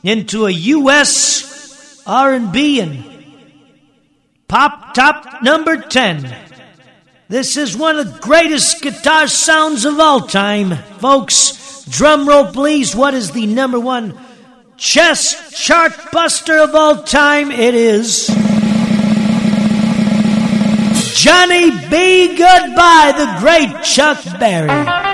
into 0.03 0.45
a 0.45 0.51
U.S. 0.51 1.58
R&B 2.09 2.81
and 2.81 3.03
pop 4.47 4.95
top 4.95 5.43
number 5.43 5.77
10. 5.77 6.35
This 7.27 7.55
is 7.55 7.77
one 7.77 7.99
of 7.99 8.11
the 8.11 8.19
greatest 8.19 8.81
guitar 8.81 9.27
sounds 9.27 9.85
of 9.85 9.99
all 9.99 10.21
time, 10.21 10.75
folks. 10.97 11.85
Drum 11.85 12.27
roll, 12.27 12.47
please. 12.47 12.95
What 12.95 13.13
is 13.13 13.29
the 13.29 13.45
number 13.45 13.79
one 13.79 14.17
chess 14.75 15.55
chart 15.55 15.93
buster 16.11 16.57
of 16.57 16.73
all 16.73 17.03
time? 17.03 17.51
It 17.51 17.75
is 17.75 18.25
Johnny 21.13 21.69
B. 21.89 22.29
Goode 22.29 22.75
by, 22.75 23.13
the 23.15 23.35
great 23.39 23.83
Chuck 23.83 24.17
Berry. 24.39 25.08